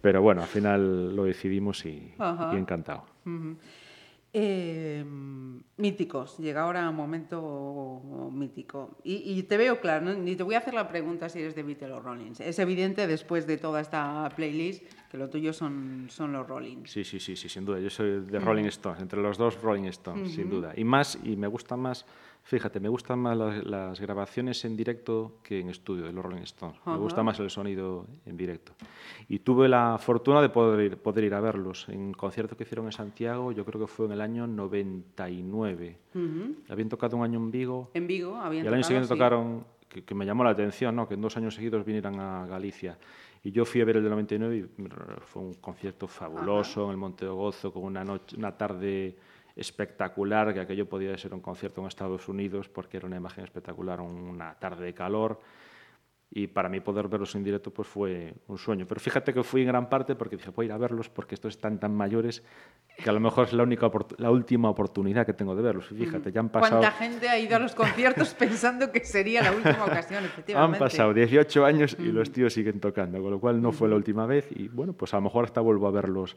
[0.00, 2.12] Pero bueno, al final lo decidimos y
[2.52, 3.04] encantado.
[4.32, 5.04] Eh,
[5.78, 8.98] míticos, llega ahora un momento mítico.
[9.04, 10.14] Y, y te veo claro, ¿no?
[10.14, 12.40] ni te voy a hacer la pregunta si eres de Beatles o Rollins.
[12.40, 16.90] Es evidente después de toda esta playlist que lo tuyo son, son los Rollins.
[16.90, 17.78] Sí, sí, sí, sí, sin duda.
[17.80, 20.72] Yo soy de Rolling Stones, entre los dos Rolling Stones, sin duda.
[20.76, 22.04] Y más, y me gusta más,
[22.46, 26.42] fíjate, me gustan más las, las grabaciones en directo que en estudio de los Rolling
[26.42, 26.78] Stones.
[26.86, 28.72] Me gusta más el sonido en directo.
[29.28, 32.62] Y tuve la fortuna de poder ir, poder ir a verlos en un concierto que
[32.62, 35.98] hicieron en Santiago, yo creo que fue en el año 99.
[36.68, 37.90] Habían tocado un año en Vigo.
[37.94, 39.14] En Vigo habían Y al año tocado, siguiente sí.
[39.14, 41.08] tocaron, que, que me llamó la atención, ¿no?
[41.08, 42.96] que en dos años seguidos vinieran a Galicia.
[43.42, 44.84] Y yo fui a ver el del 99 y
[45.26, 49.16] fue un concierto fabuloso en el Monte de Gozo, con una, noche, una tarde
[49.56, 54.00] espectacular, que aquello podía ser un concierto en Estados Unidos porque era una imagen espectacular,
[54.00, 55.40] una tarde de calor
[56.30, 58.84] y para mí poder verlos en directo pues fue un sueño.
[58.86, 61.34] Pero fíjate que fui en gran parte porque dije, voy a ir a verlos porque
[61.34, 62.42] estos están tan mayores
[63.02, 65.86] que a lo mejor es la, única, la última oportunidad que tengo de verlos.
[65.86, 66.80] Fíjate, ya han pasado...
[66.80, 70.78] ¿Cuánta gente ha ido a los conciertos pensando que sería la última ocasión, Han efectivamente?
[70.78, 74.26] pasado 18 años y los tíos siguen tocando, con lo cual no fue la última
[74.26, 76.36] vez y bueno, pues a lo mejor hasta vuelvo a verlos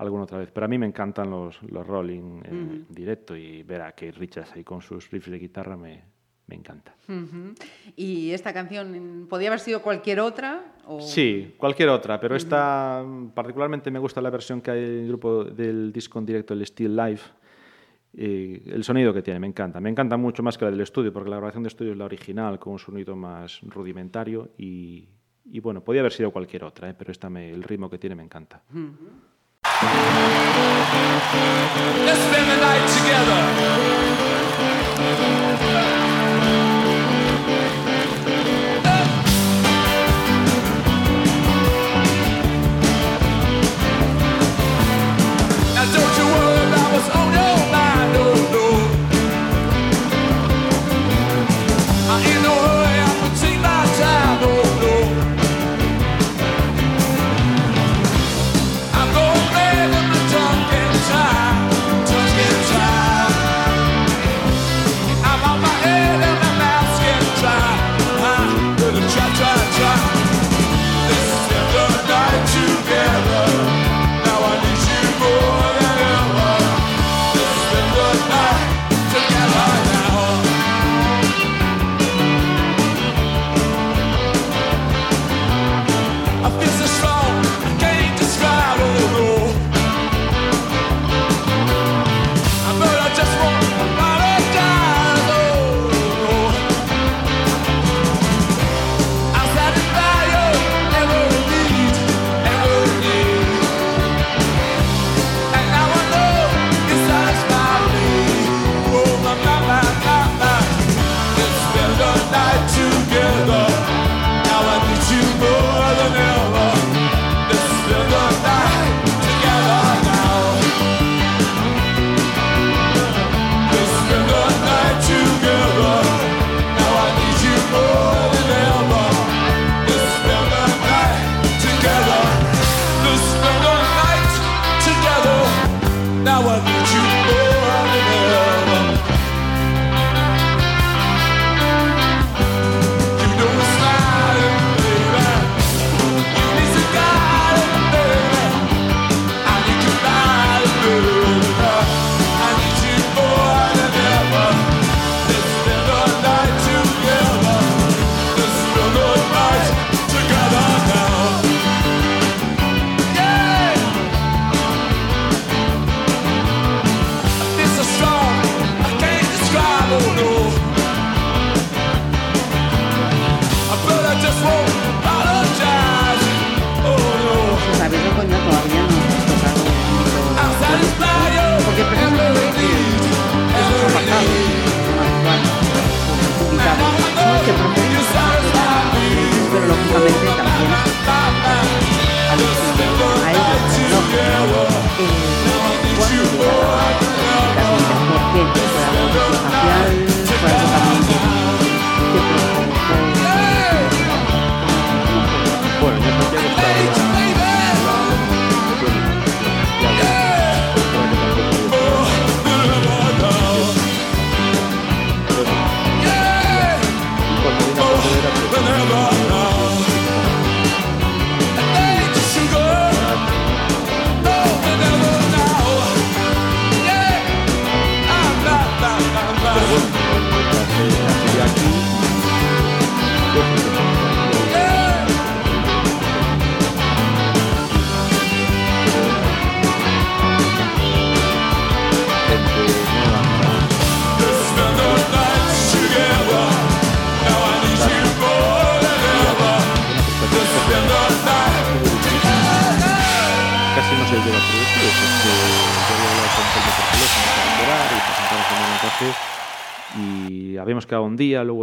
[0.00, 0.50] alguna otra vez.
[0.52, 4.52] Pero a mí me encantan los, los Rolling en directo y ver a Keith Richards
[4.54, 6.02] ahí con sus riffs de guitarra me,
[6.46, 6.94] me encanta.
[7.96, 10.74] ¿Y esta canción podía haber sido cualquier otra?
[10.86, 11.00] O...
[11.00, 15.08] Sí, cualquier otra, pero esta mm, particularmente me gusta la versión que hay en el
[15.08, 17.30] grupo del disco en directo, el Still Life.
[18.12, 19.80] Eh, el sonido que tiene, me encanta.
[19.80, 22.06] Me encanta mucho más que la del estudio, porque la grabación de estudio es la
[22.06, 24.50] original, con un sonido más rudimentario.
[24.58, 25.08] Y,
[25.44, 28.16] y bueno, podía haber sido cualquier otra, eh, pero esta me- el ritmo que tiene
[28.16, 28.62] me encanta.
[29.82, 29.88] Let's
[32.20, 33.40] spend the night together.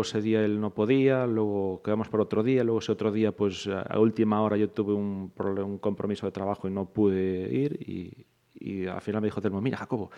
[0.07, 3.67] Ese día él no podía, luego quedamos por otro día, luego ese otro día pues
[3.67, 8.25] a última hora yo tuve un, un compromiso de trabajo y no pude ir y,
[8.59, 10.11] y al final me dijo Telmo, mira Jacobo,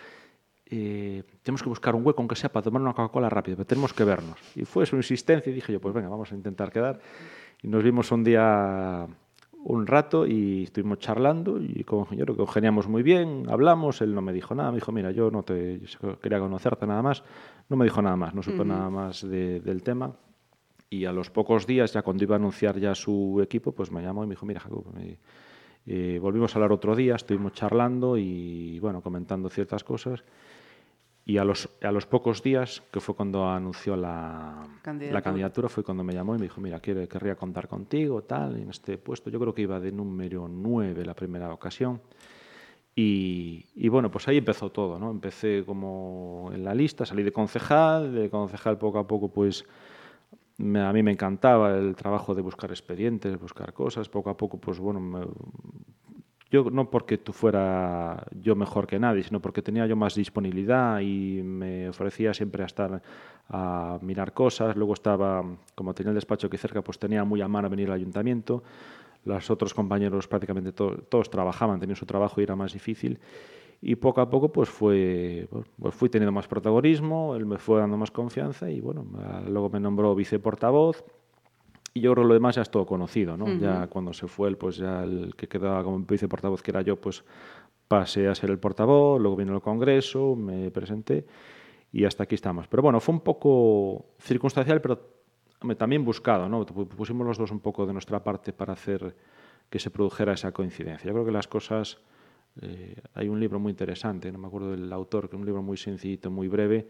[0.71, 3.93] eh, tenemos que buscar un hueco, aunque sea para tomar una Coca-Cola rápida, pero tenemos
[3.93, 4.37] que vernos.
[4.55, 6.99] Y fue su insistencia y dije yo, pues venga, vamos a intentar quedar.
[7.63, 9.07] Y nos vimos un día
[9.61, 14.13] un rato y estuvimos charlando y con, yo creo que congeniamos muy bien, hablamos, él
[14.15, 17.23] no me dijo nada, me dijo, mira, yo no te yo quería conocerte nada más,
[17.69, 20.11] no me dijo nada más, no supo nada más de- del tema.
[20.89, 24.01] Y a los pocos días, ya cuando iba a anunciar ya su equipo, pues me
[24.01, 25.19] llamó y me dijo, mira, Jacob, me-
[25.85, 30.23] eh, volvimos a hablar otro día, estuvimos charlando y, bueno, comentando ciertas cosas.
[31.25, 35.13] Y a los, a los pocos días, que fue cuando anunció la Candidatura.
[35.13, 38.57] la candidatura, fue cuando me llamó y me dijo, mira, quiere, querría contar contigo, tal,
[38.57, 39.29] en este puesto.
[39.29, 42.01] Yo creo que iba de número 9 la primera ocasión.
[42.95, 45.09] Y, bueno, pues ahí empezó todo, ¿no?
[45.09, 49.63] Empecé como en la lista, salí de concejal, de concejal poco a poco, pues
[50.59, 54.79] a mí me encantaba el trabajo de buscar expedientes, buscar cosas, poco a poco, pues
[54.79, 55.31] bueno,
[56.51, 60.99] yo no porque tú fuera yo mejor que nadie, sino porque tenía yo más disponibilidad
[60.99, 63.01] y me ofrecía siempre a estar
[63.49, 64.75] a mirar cosas.
[64.75, 65.43] Luego estaba,
[65.75, 68.63] como tenía el despacho aquí cerca, pues tenía muy a mano venir al ayuntamiento.
[69.25, 73.19] Los otros compañeros prácticamente to- todos trabajaban, tenían su trabajo y era más difícil.
[73.81, 75.47] Y poco a poco pues fue
[75.79, 79.05] pues fui teniendo más protagonismo, él me fue dando más confianza y bueno,
[79.47, 81.03] luego me nombró viceportavoz
[81.93, 83.45] y yo creo que lo demás ya es todo conocido, ¿no?
[83.59, 86.97] Ya cuando se fue él, pues ya el que quedaba como viceportavoz, que era yo,
[86.99, 87.23] pues
[87.87, 91.25] pasé a ser el portavoz, luego vino el Congreso, me presenté
[91.91, 92.67] y hasta aquí estamos.
[92.67, 94.99] Pero bueno, fue un poco circunstancial, pero
[95.77, 96.65] también buscado, ¿no?
[96.65, 99.15] Pu- Pusimos los dos un poco de nuestra parte para hacer
[99.69, 101.07] que se produjera esa coincidencia.
[101.07, 101.99] Yo creo que las cosas...
[102.61, 105.61] eh, hay un libro muy interesante, no me acuerdo del autor, que es un libro
[105.61, 106.87] muy sencillito, muy breve,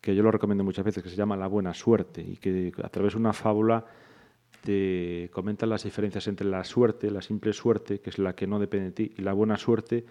[0.00, 2.88] que yo lo recomiendo muchas veces, que se llama La Buena Suerte, y que a
[2.88, 3.84] través de una fábula
[4.62, 8.58] te comenta las diferencias entre la suerte, la simple suerte, que es la que no
[8.58, 10.04] depende de ti, y la buena suerte,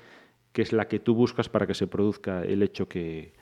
[0.53, 3.33] que es la que tú buscas para que se produzca el hecho que,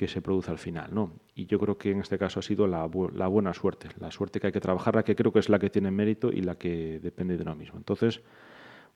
[0.00, 0.94] que se produce al final.
[0.94, 1.12] ¿no?
[1.34, 4.10] Y yo creo que en este caso ha sido la, bu- la buena suerte, la
[4.10, 6.40] suerte que hay que trabajar, la que creo que es la que tiene mérito y
[6.40, 7.76] la que depende de uno mismo.
[7.76, 8.22] Entonces,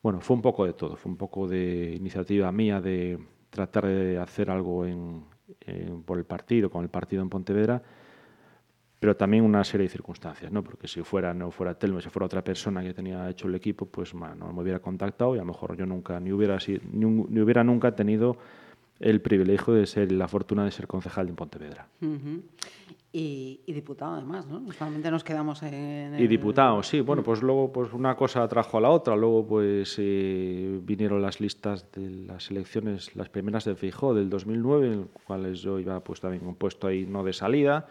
[0.02, 3.18] bueno, fue un poco de todo, fue un poco de iniciativa mía de
[3.51, 5.24] tratar de hacer algo en-
[5.60, 7.82] en- por el partido, con el partido en Pontevedra,
[8.98, 10.64] pero también una serie de circunstancias, ¿no?
[10.64, 13.85] Porque si fuera no fuera Telmo, si fuera otra persona que tenía hecho el equipo,
[13.85, 16.56] pues ma, no me hubiera contactado y a lo mejor yo nunca ni hubiera
[16.90, 18.39] ni, ni hubiera nunca tenido
[19.00, 21.88] el privilegio de ser la fortuna de ser concejal de Pontevedra.
[23.12, 24.72] Y, y diputado además, ¿no?
[24.72, 26.18] Solamente nos quedamos en...
[26.18, 27.00] Y diputado, sí.
[27.00, 29.14] Bueno, pues luego pues una cosa trajo a la otra.
[29.14, 34.86] Luego pues eh, vinieron las listas de las elecciones, las primeras de Feijóo del 2009,
[34.86, 37.86] en las cuales yo iba pues también un puesto ahí no de salida.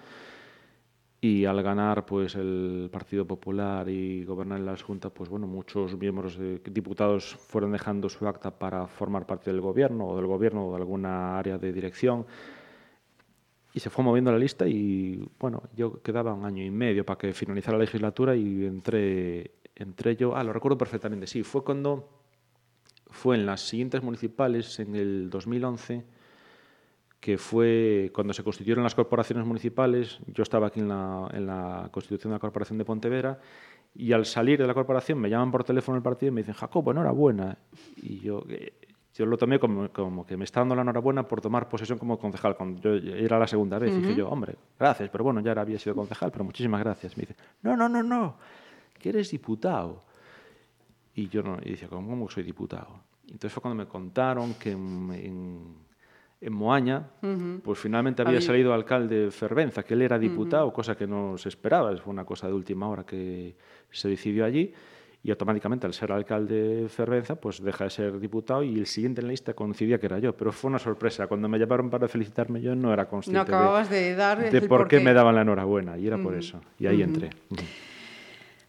[1.23, 5.97] Y al ganar pues el Partido Popular y gobernar en las juntas, pues bueno, muchos
[5.97, 10.67] miembros de diputados fueron dejando su acta para formar parte del gobierno o del gobierno
[10.67, 12.25] o de alguna área de dirección.
[13.73, 17.19] Y se fue moviendo la lista y bueno, yo quedaba un año y medio para
[17.19, 22.19] que finalizara la legislatura y entré, entré yo, ah, lo recuerdo perfectamente, sí, fue cuando
[23.09, 26.03] fue en las siguientes municipales, en el 2011,
[27.23, 31.87] que fue cuando se constituyeron las corporaciones municipales, yo estaba aquí en la, en la
[31.89, 33.39] constitución de la Corporación de Pontevedra,
[33.95, 36.53] y al salir de la corporación me llaman por teléfono el partido y me dicen,
[36.53, 37.57] Jacobo, enhorabuena.
[37.95, 38.73] Y yo, eh,
[39.13, 42.19] yo lo tomé como, como que me está dando la enhorabuena por tomar posesión como
[42.19, 42.57] concejal.
[42.57, 45.79] Cuando yo era la segunda vez, y dije yo, hombre, gracias, pero bueno, ya había
[45.79, 47.15] sido concejal, pero muchísimas gracias.
[47.15, 48.35] Me dice, no, no, no, no,
[48.99, 50.03] que eres diputado.
[51.15, 52.99] Y yo no, y decía, ¿cómo, cómo soy diputado?
[53.27, 55.83] Entonces fue cuando me contaron que en, en,
[56.45, 57.07] en Moaña,
[57.64, 61.48] pues finalmente había Había- salido alcalde Fervenza, que él era diputado, cosa que no se
[61.49, 63.56] esperaba, fue una cosa de última hora que
[63.91, 64.74] se decidió allí.
[65.26, 69.28] Y automáticamente, al ser alcalde Fervenza, pues deja de ser diputado y el siguiente en
[69.28, 70.36] la lista coincidía que era yo.
[70.36, 71.28] Pero fue una sorpresa.
[71.28, 74.52] Cuando me llamaron para felicitarme, yo no era consciente No acababas de dar de, el
[74.52, 75.98] de por qué me daban la enhorabuena.
[75.98, 76.60] Y era por eso.
[76.78, 77.30] Y ahí entré.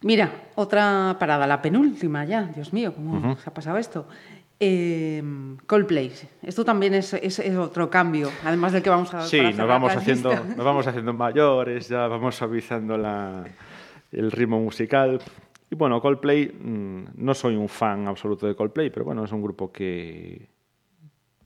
[0.01, 2.43] Mira, otra parada, la penúltima ya.
[2.43, 4.07] Dios mío, ¿cómo se ha pasado esto?
[4.59, 5.21] Eh,
[5.67, 6.11] Coldplay.
[6.41, 9.91] Esto también es, es- es otro cambio, además del que vamos a Sí, nos vamos,
[9.95, 13.43] haciendo, nos vamos haciendo mayores, ya vamos suavizando la,
[14.11, 15.19] el ritmo musical.
[15.69, 19.41] Y bueno, Coldplay, mm, no soy un fan absoluto de Coldplay, pero bueno, es un
[19.41, 20.47] grupo que,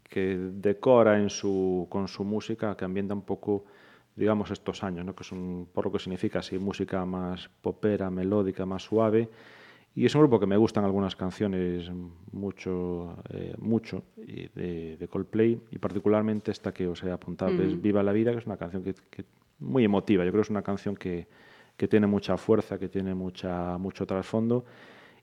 [0.03, 3.65] que decora en su, con su música, que ambienta un poco,
[4.15, 5.15] digamos, estos años, ¿no?
[5.15, 9.29] que es un, por lo que significa así, música más popera, melódica, más suave.
[9.99, 11.91] Y es un grupo que me gustan algunas canciones
[12.31, 17.81] mucho, eh, mucho de, de Coldplay, y particularmente esta que os he apuntado, que es
[17.81, 19.25] Viva la Vida, que es una canción que, que
[19.59, 20.23] muy emotiva.
[20.23, 21.27] Yo creo que es una canción que,
[21.75, 24.63] que tiene mucha fuerza, que tiene mucha, mucho trasfondo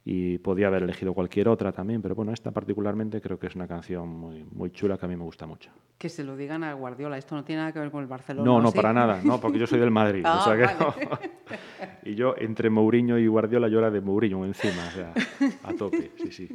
[0.08, 3.66] y podía haber elegido cualquier otra también, pero bueno, esta particularmente creo que es una
[3.66, 5.68] canción muy, muy chula que a mí me gusta mucho.
[5.98, 7.18] Que se lo digan a Guardiola.
[7.18, 8.44] Esto no tiene nada que ver con el Barcelona.
[8.48, 8.76] No, no, ¿sí?
[8.76, 10.22] para nada, no, porque yo soy del Madrid.
[10.24, 11.08] o Ah, sea que vale.
[11.10, 11.18] no.
[12.04, 15.12] Y yo, entre Mourinho y Guardiola, yo era de Mourinho encima, o sea,
[15.64, 16.48] a tope, sí, sí.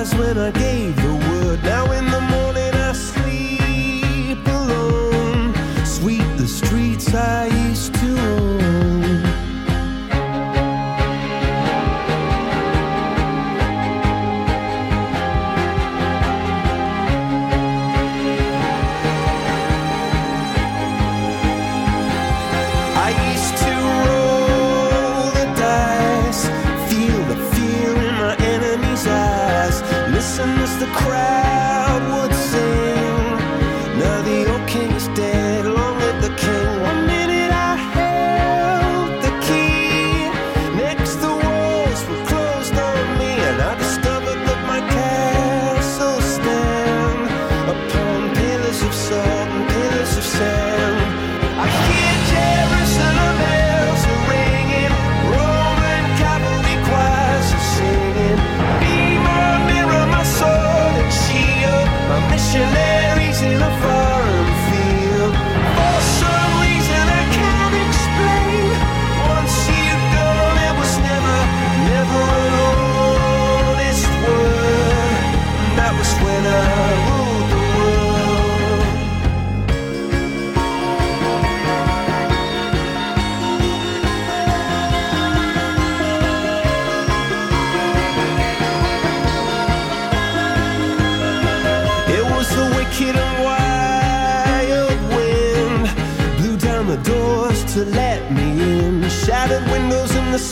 [0.00, 0.69] Rise when I gave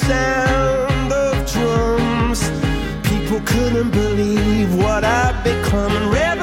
[0.09, 2.41] sound of drums.
[3.09, 5.93] People couldn't believe what I'd become.
[5.99, 6.38] And revolutionaries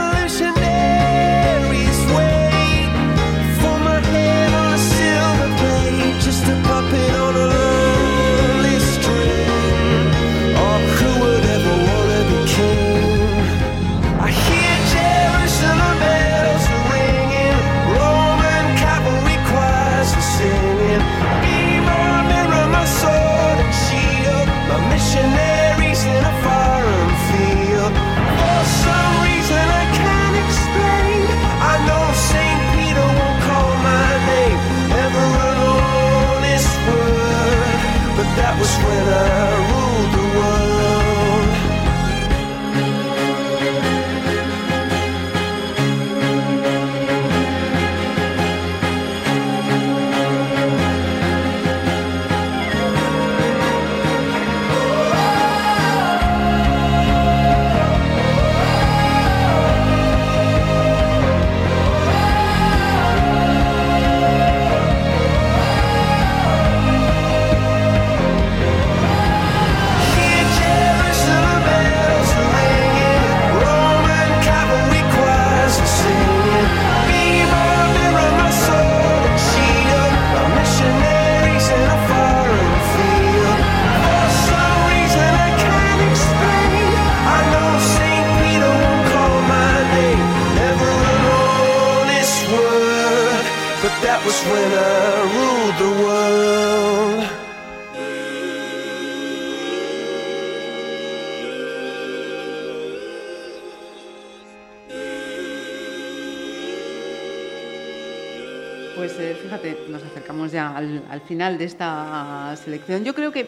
[111.26, 113.04] final de esta selección.
[113.04, 113.48] Yo creo que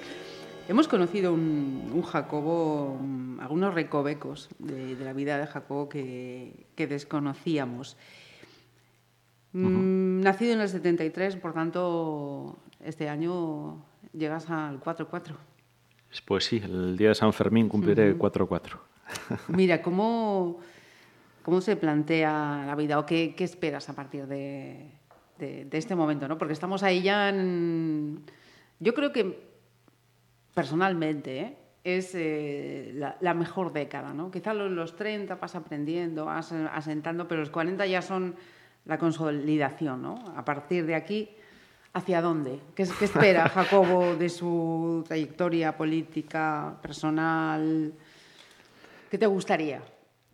[0.68, 6.68] hemos conocido un, un Jacobo, mm, algunos recovecos de, de la vida de Jacobo que,
[6.76, 7.98] que desconocíamos.
[9.54, 15.36] Mm, Nacido en el 73, por tanto, este año llegas al 4-4.
[16.26, 18.78] Pues sí, el día de San Fermín cumpliré 4-4.
[19.50, 20.60] Mira, ¿cómo,
[21.44, 24.97] ¿cómo se plantea la vida o qué, qué esperas a partir de,
[25.40, 26.28] de- de este momento?
[26.28, 26.38] ¿no?
[26.38, 28.24] Porque estamos ahí ya en...
[28.80, 29.40] Yo creo que
[30.54, 31.58] personalmente ¿eh?
[31.84, 34.14] es eh, la, la mejor década.
[34.14, 34.32] ¿no?
[34.32, 38.36] Quizá los, los 30 vas aprendiendo, vas asentando, pero los 40 ya son
[38.86, 40.02] la consolidación.
[40.02, 40.16] ¿no?
[40.36, 41.30] A partir de aquí
[41.94, 42.60] ¿Hacia dónde?
[42.76, 47.92] ¿Qué, es- qué espera Jacobo de su trayectoria política, personal?
[49.10, 49.82] ¿Qué te gustaría?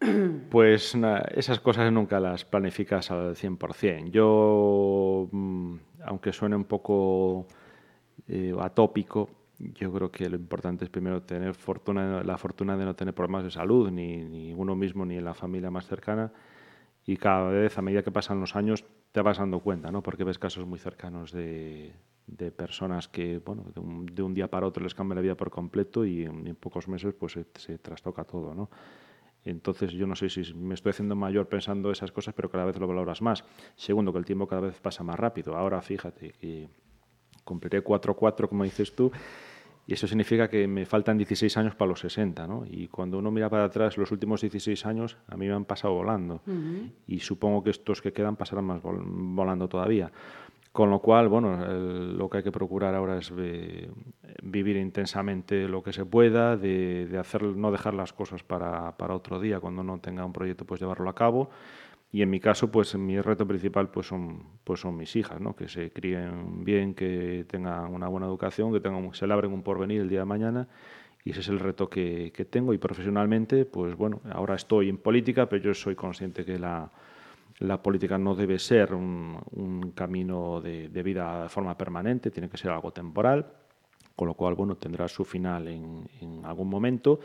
[0.49, 0.95] Pues
[1.35, 4.11] esas cosas nunca las planificas al 100%.
[4.11, 5.75] Yo, mm,
[6.05, 7.47] aunque suene un poco
[8.27, 12.95] eh, atópico, yo creo que lo importante es primero tener fortuna, la fortuna de no
[12.95, 16.31] tener problemas de salud, ni, uno mismo ni en la familia más cercana.
[17.05, 20.01] Y cada vez, a medida que pasan los años, te vas dando cuenta, ¿no?
[20.01, 21.93] Porque ves casos muy cercanos de,
[22.55, 26.23] personas que, bueno, de un, día para otro les cambia la vida por completo y
[26.23, 28.69] en, en pocos meses pues se, se trastoca todo, ¿no?
[29.45, 32.77] Entonces yo no sé si me estoy haciendo mayor pensando esas cosas, pero cada vez
[32.79, 33.43] lo valoras más.
[33.75, 35.55] Segundo, que el tiempo cada vez pasa más rápido.
[35.57, 36.69] Ahora fíjate que
[37.43, 39.11] cumpliré 4-4, como dices tú,
[39.85, 42.63] y eso significa que me faltan 16 años para los 60, ¿no?
[42.65, 45.93] Y cuando uno mira para atrás, los últimos 16 años a mí me han pasado
[45.93, 46.39] volando.
[47.05, 50.09] Y supongo que estos que quedan pasarán más vol- volando todavía.
[50.73, 53.91] Con lo cual, bueno, lo que hay que procurar ahora es eh,
[54.41, 59.39] vivir intensamente lo que se pueda, de, hacer, no dejar las cosas para, para otro
[59.39, 61.51] día, cuando uno tenga un proyecto, pues llevarlo a cabo.
[62.11, 65.55] Y en mi caso, pues mi reto principal pues son, pues son mis hijas, ¿no?
[65.55, 70.01] que se críen bien, que tengan una buena educación, que tengan, se labren un porvenir
[70.01, 70.67] el día de mañana.
[71.23, 72.73] Y ese es el reto que, que tengo.
[72.73, 76.91] Y profesionalmente, pues bueno, ahora estoy en política, pero yo soy consciente que la,
[77.63, 82.49] la política no debe ser un, un camino de, de vida de forma permanente, tiene
[82.49, 83.45] que ser algo temporal,
[84.15, 87.19] con lo cual, bueno, tendrá su final en, en algún momento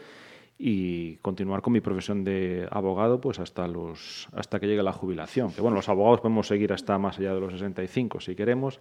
[0.60, 5.52] y continuar con mi profesión de abogado pues hasta los hasta que llegue la jubilación
[5.52, 8.80] que bueno los abogados podemos seguir hasta más allá de los 65 si queremos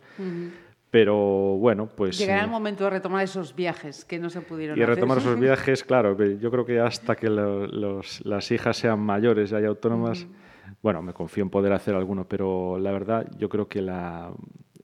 [0.89, 1.15] pero
[1.57, 4.81] bueno pues Llegará eh, el momento de retomar esos viajes que no se pudieron y
[4.81, 4.95] hacer.
[4.95, 9.51] retomar esos viajes, claro, yo creo que hasta que lo- los- las hijas sean mayores
[9.51, 10.25] y haya autónomas,
[10.81, 13.81] bueno, me confío en poder hacer alguno, pero la verdad yo creo que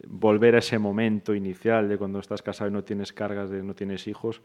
[0.07, 3.73] volver a ese momento inicial de cuando estás casado y no tienes cargas, de no
[3.73, 4.41] tienes hijos,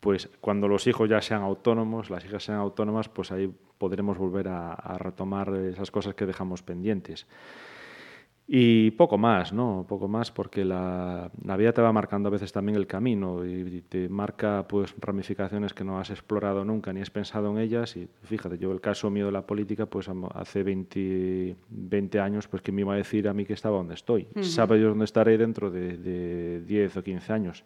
[0.00, 4.48] pues cuando los hijos ya sean autónomos, las hijas sean autónomas, pues ahí podremos volver
[4.48, 7.26] a retomar esas cosas que dejamos pendientes.
[8.48, 9.84] Y poco más, ¿no?
[9.88, 13.82] Poco más porque la, la vida te va marcando a veces también el camino y
[13.88, 18.08] te marca pues ramificaciones que no has explorado nunca ni has pensado en ellas y
[18.22, 22.70] fíjate, yo el caso mío de la política pues hace 20, 20 años pues que
[22.70, 24.28] me iba a decir a mí que estaba donde estoy.
[24.42, 27.64] Sabe Dios dónde estaré dentro de, de 10 o 15 años.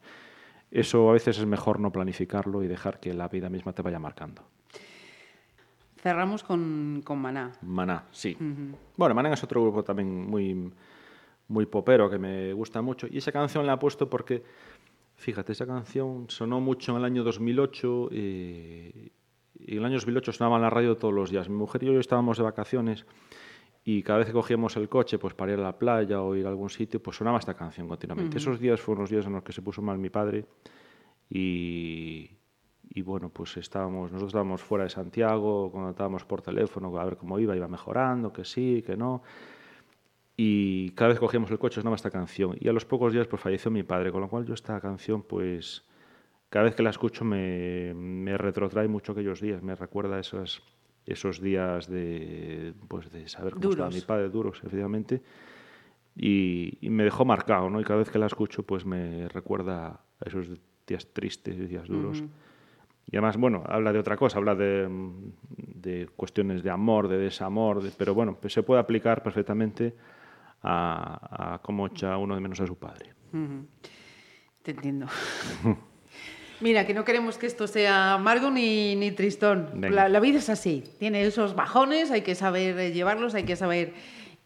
[0.71, 3.99] Eso a veces es mejor no planificarlo y dejar que la vida misma te vaya
[3.99, 4.45] marcando.
[6.03, 7.53] Cerramos con, con Maná.
[7.63, 8.37] Maná, sí.
[8.97, 10.73] Bueno, Maná es otro grupo también muy,
[11.49, 13.07] muy popero que me gusta mucho.
[13.11, 14.43] Y esa canción la he puesto porque,
[15.17, 18.17] fíjate, esa canción sonó mucho en el año 2008 y,
[19.59, 21.49] y en el año 2008 sonaba en la radio todos los días.
[21.51, 23.05] Mi mujer y yo estábamos de vacaciones
[23.85, 26.47] y cada vez que cogíamos el coche pues para ir a la playa o ir
[26.47, 28.39] a algún sitio, pues sonaba esta canción continuamente.
[28.39, 30.47] Esos días fueron los días en los que se puso mal mi padre
[31.29, 32.40] y,
[32.93, 37.39] y bueno, pues estábamos, nosotros estábamos fuera de Santiago, conectábamos por teléfono a ver cómo
[37.39, 39.23] iba, iba mejorando, que sí, que no.
[40.37, 42.57] Y cada vez que cogíamos el coche sonaba esta canción.
[42.59, 45.23] Y a los pocos días pues falleció mi padre, con lo cual yo esta canción
[45.23, 45.85] pues
[46.49, 50.61] cada vez que la escucho me, me retrotrae mucho aquellos días, me recuerda esos,
[51.07, 53.95] esos días de, pues, de saber cómo estaba Duros.
[54.03, 55.23] mi padre, duros, efectivamente.
[56.17, 57.81] Y, y me dejó marcado, ¿no?
[57.81, 59.87] Y cada vez que la escucho pues me recuerda
[60.19, 60.49] a esos
[60.89, 62.25] días tristes, días duros.
[63.13, 65.33] Y además, bueno, habla de otra cosa, habla de, mm,
[65.75, 69.95] de cuestiones de amor, de desamor, de- pero bueno, pues se puede aplicar perfectamente
[70.63, 73.07] a, a cómo echa uno de menos a su padre.
[74.63, 75.07] Te entiendo.
[76.61, 79.71] Mira, que no queremos que esto sea amargo ni, ni tristón.
[79.95, 80.85] La, la vida es así.
[80.99, 83.95] Tiene esos bajones, hay que saber eh, llevarlos, hay que saber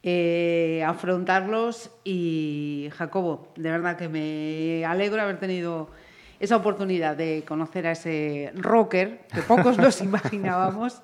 [0.05, 1.91] eh, afrontarlos.
[2.05, 5.89] Y Jacobo, de verdad que me alegro haber tenido
[6.41, 11.03] esa oportunidad de conocer a ese rocker que pocos nos imaginábamos.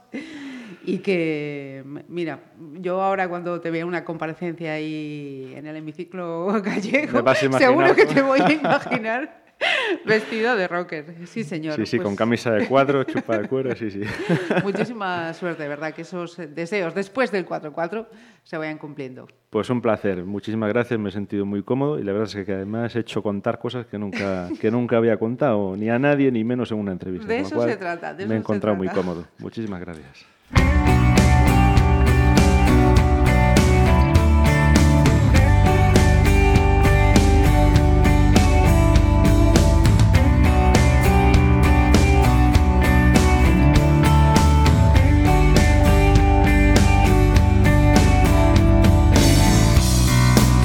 [0.82, 2.40] Y que, mira,
[2.81, 7.23] yo ahora cuando te vea una comparecencia ahí en el hemiciclo gallego,
[7.59, 9.49] seguro que te voy a imaginar
[10.04, 11.14] vestido de rocker.
[11.26, 11.76] Sí, señor.
[11.76, 14.02] Sí, sí, Pues con camisa de cuadro, chupa de cuero, sí, sí.
[14.62, 18.06] Muchísima suerte, verdad, que esos deseos después del 4-4
[18.42, 19.28] se vayan cumpliendo.
[19.50, 22.52] Pues un placer, muchísimas gracias, me he sentido muy cómodo y la verdad es que
[22.52, 26.44] además he hecho contar cosas que nunca, que nunca había contado, ni a nadie, ni
[26.44, 27.26] menos en una entrevista.
[27.26, 29.26] De eso cual se trata, de me he eso encontrado muy cómodo.
[29.38, 30.26] Muchísimas gracias.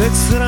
[0.06, 0.45] Te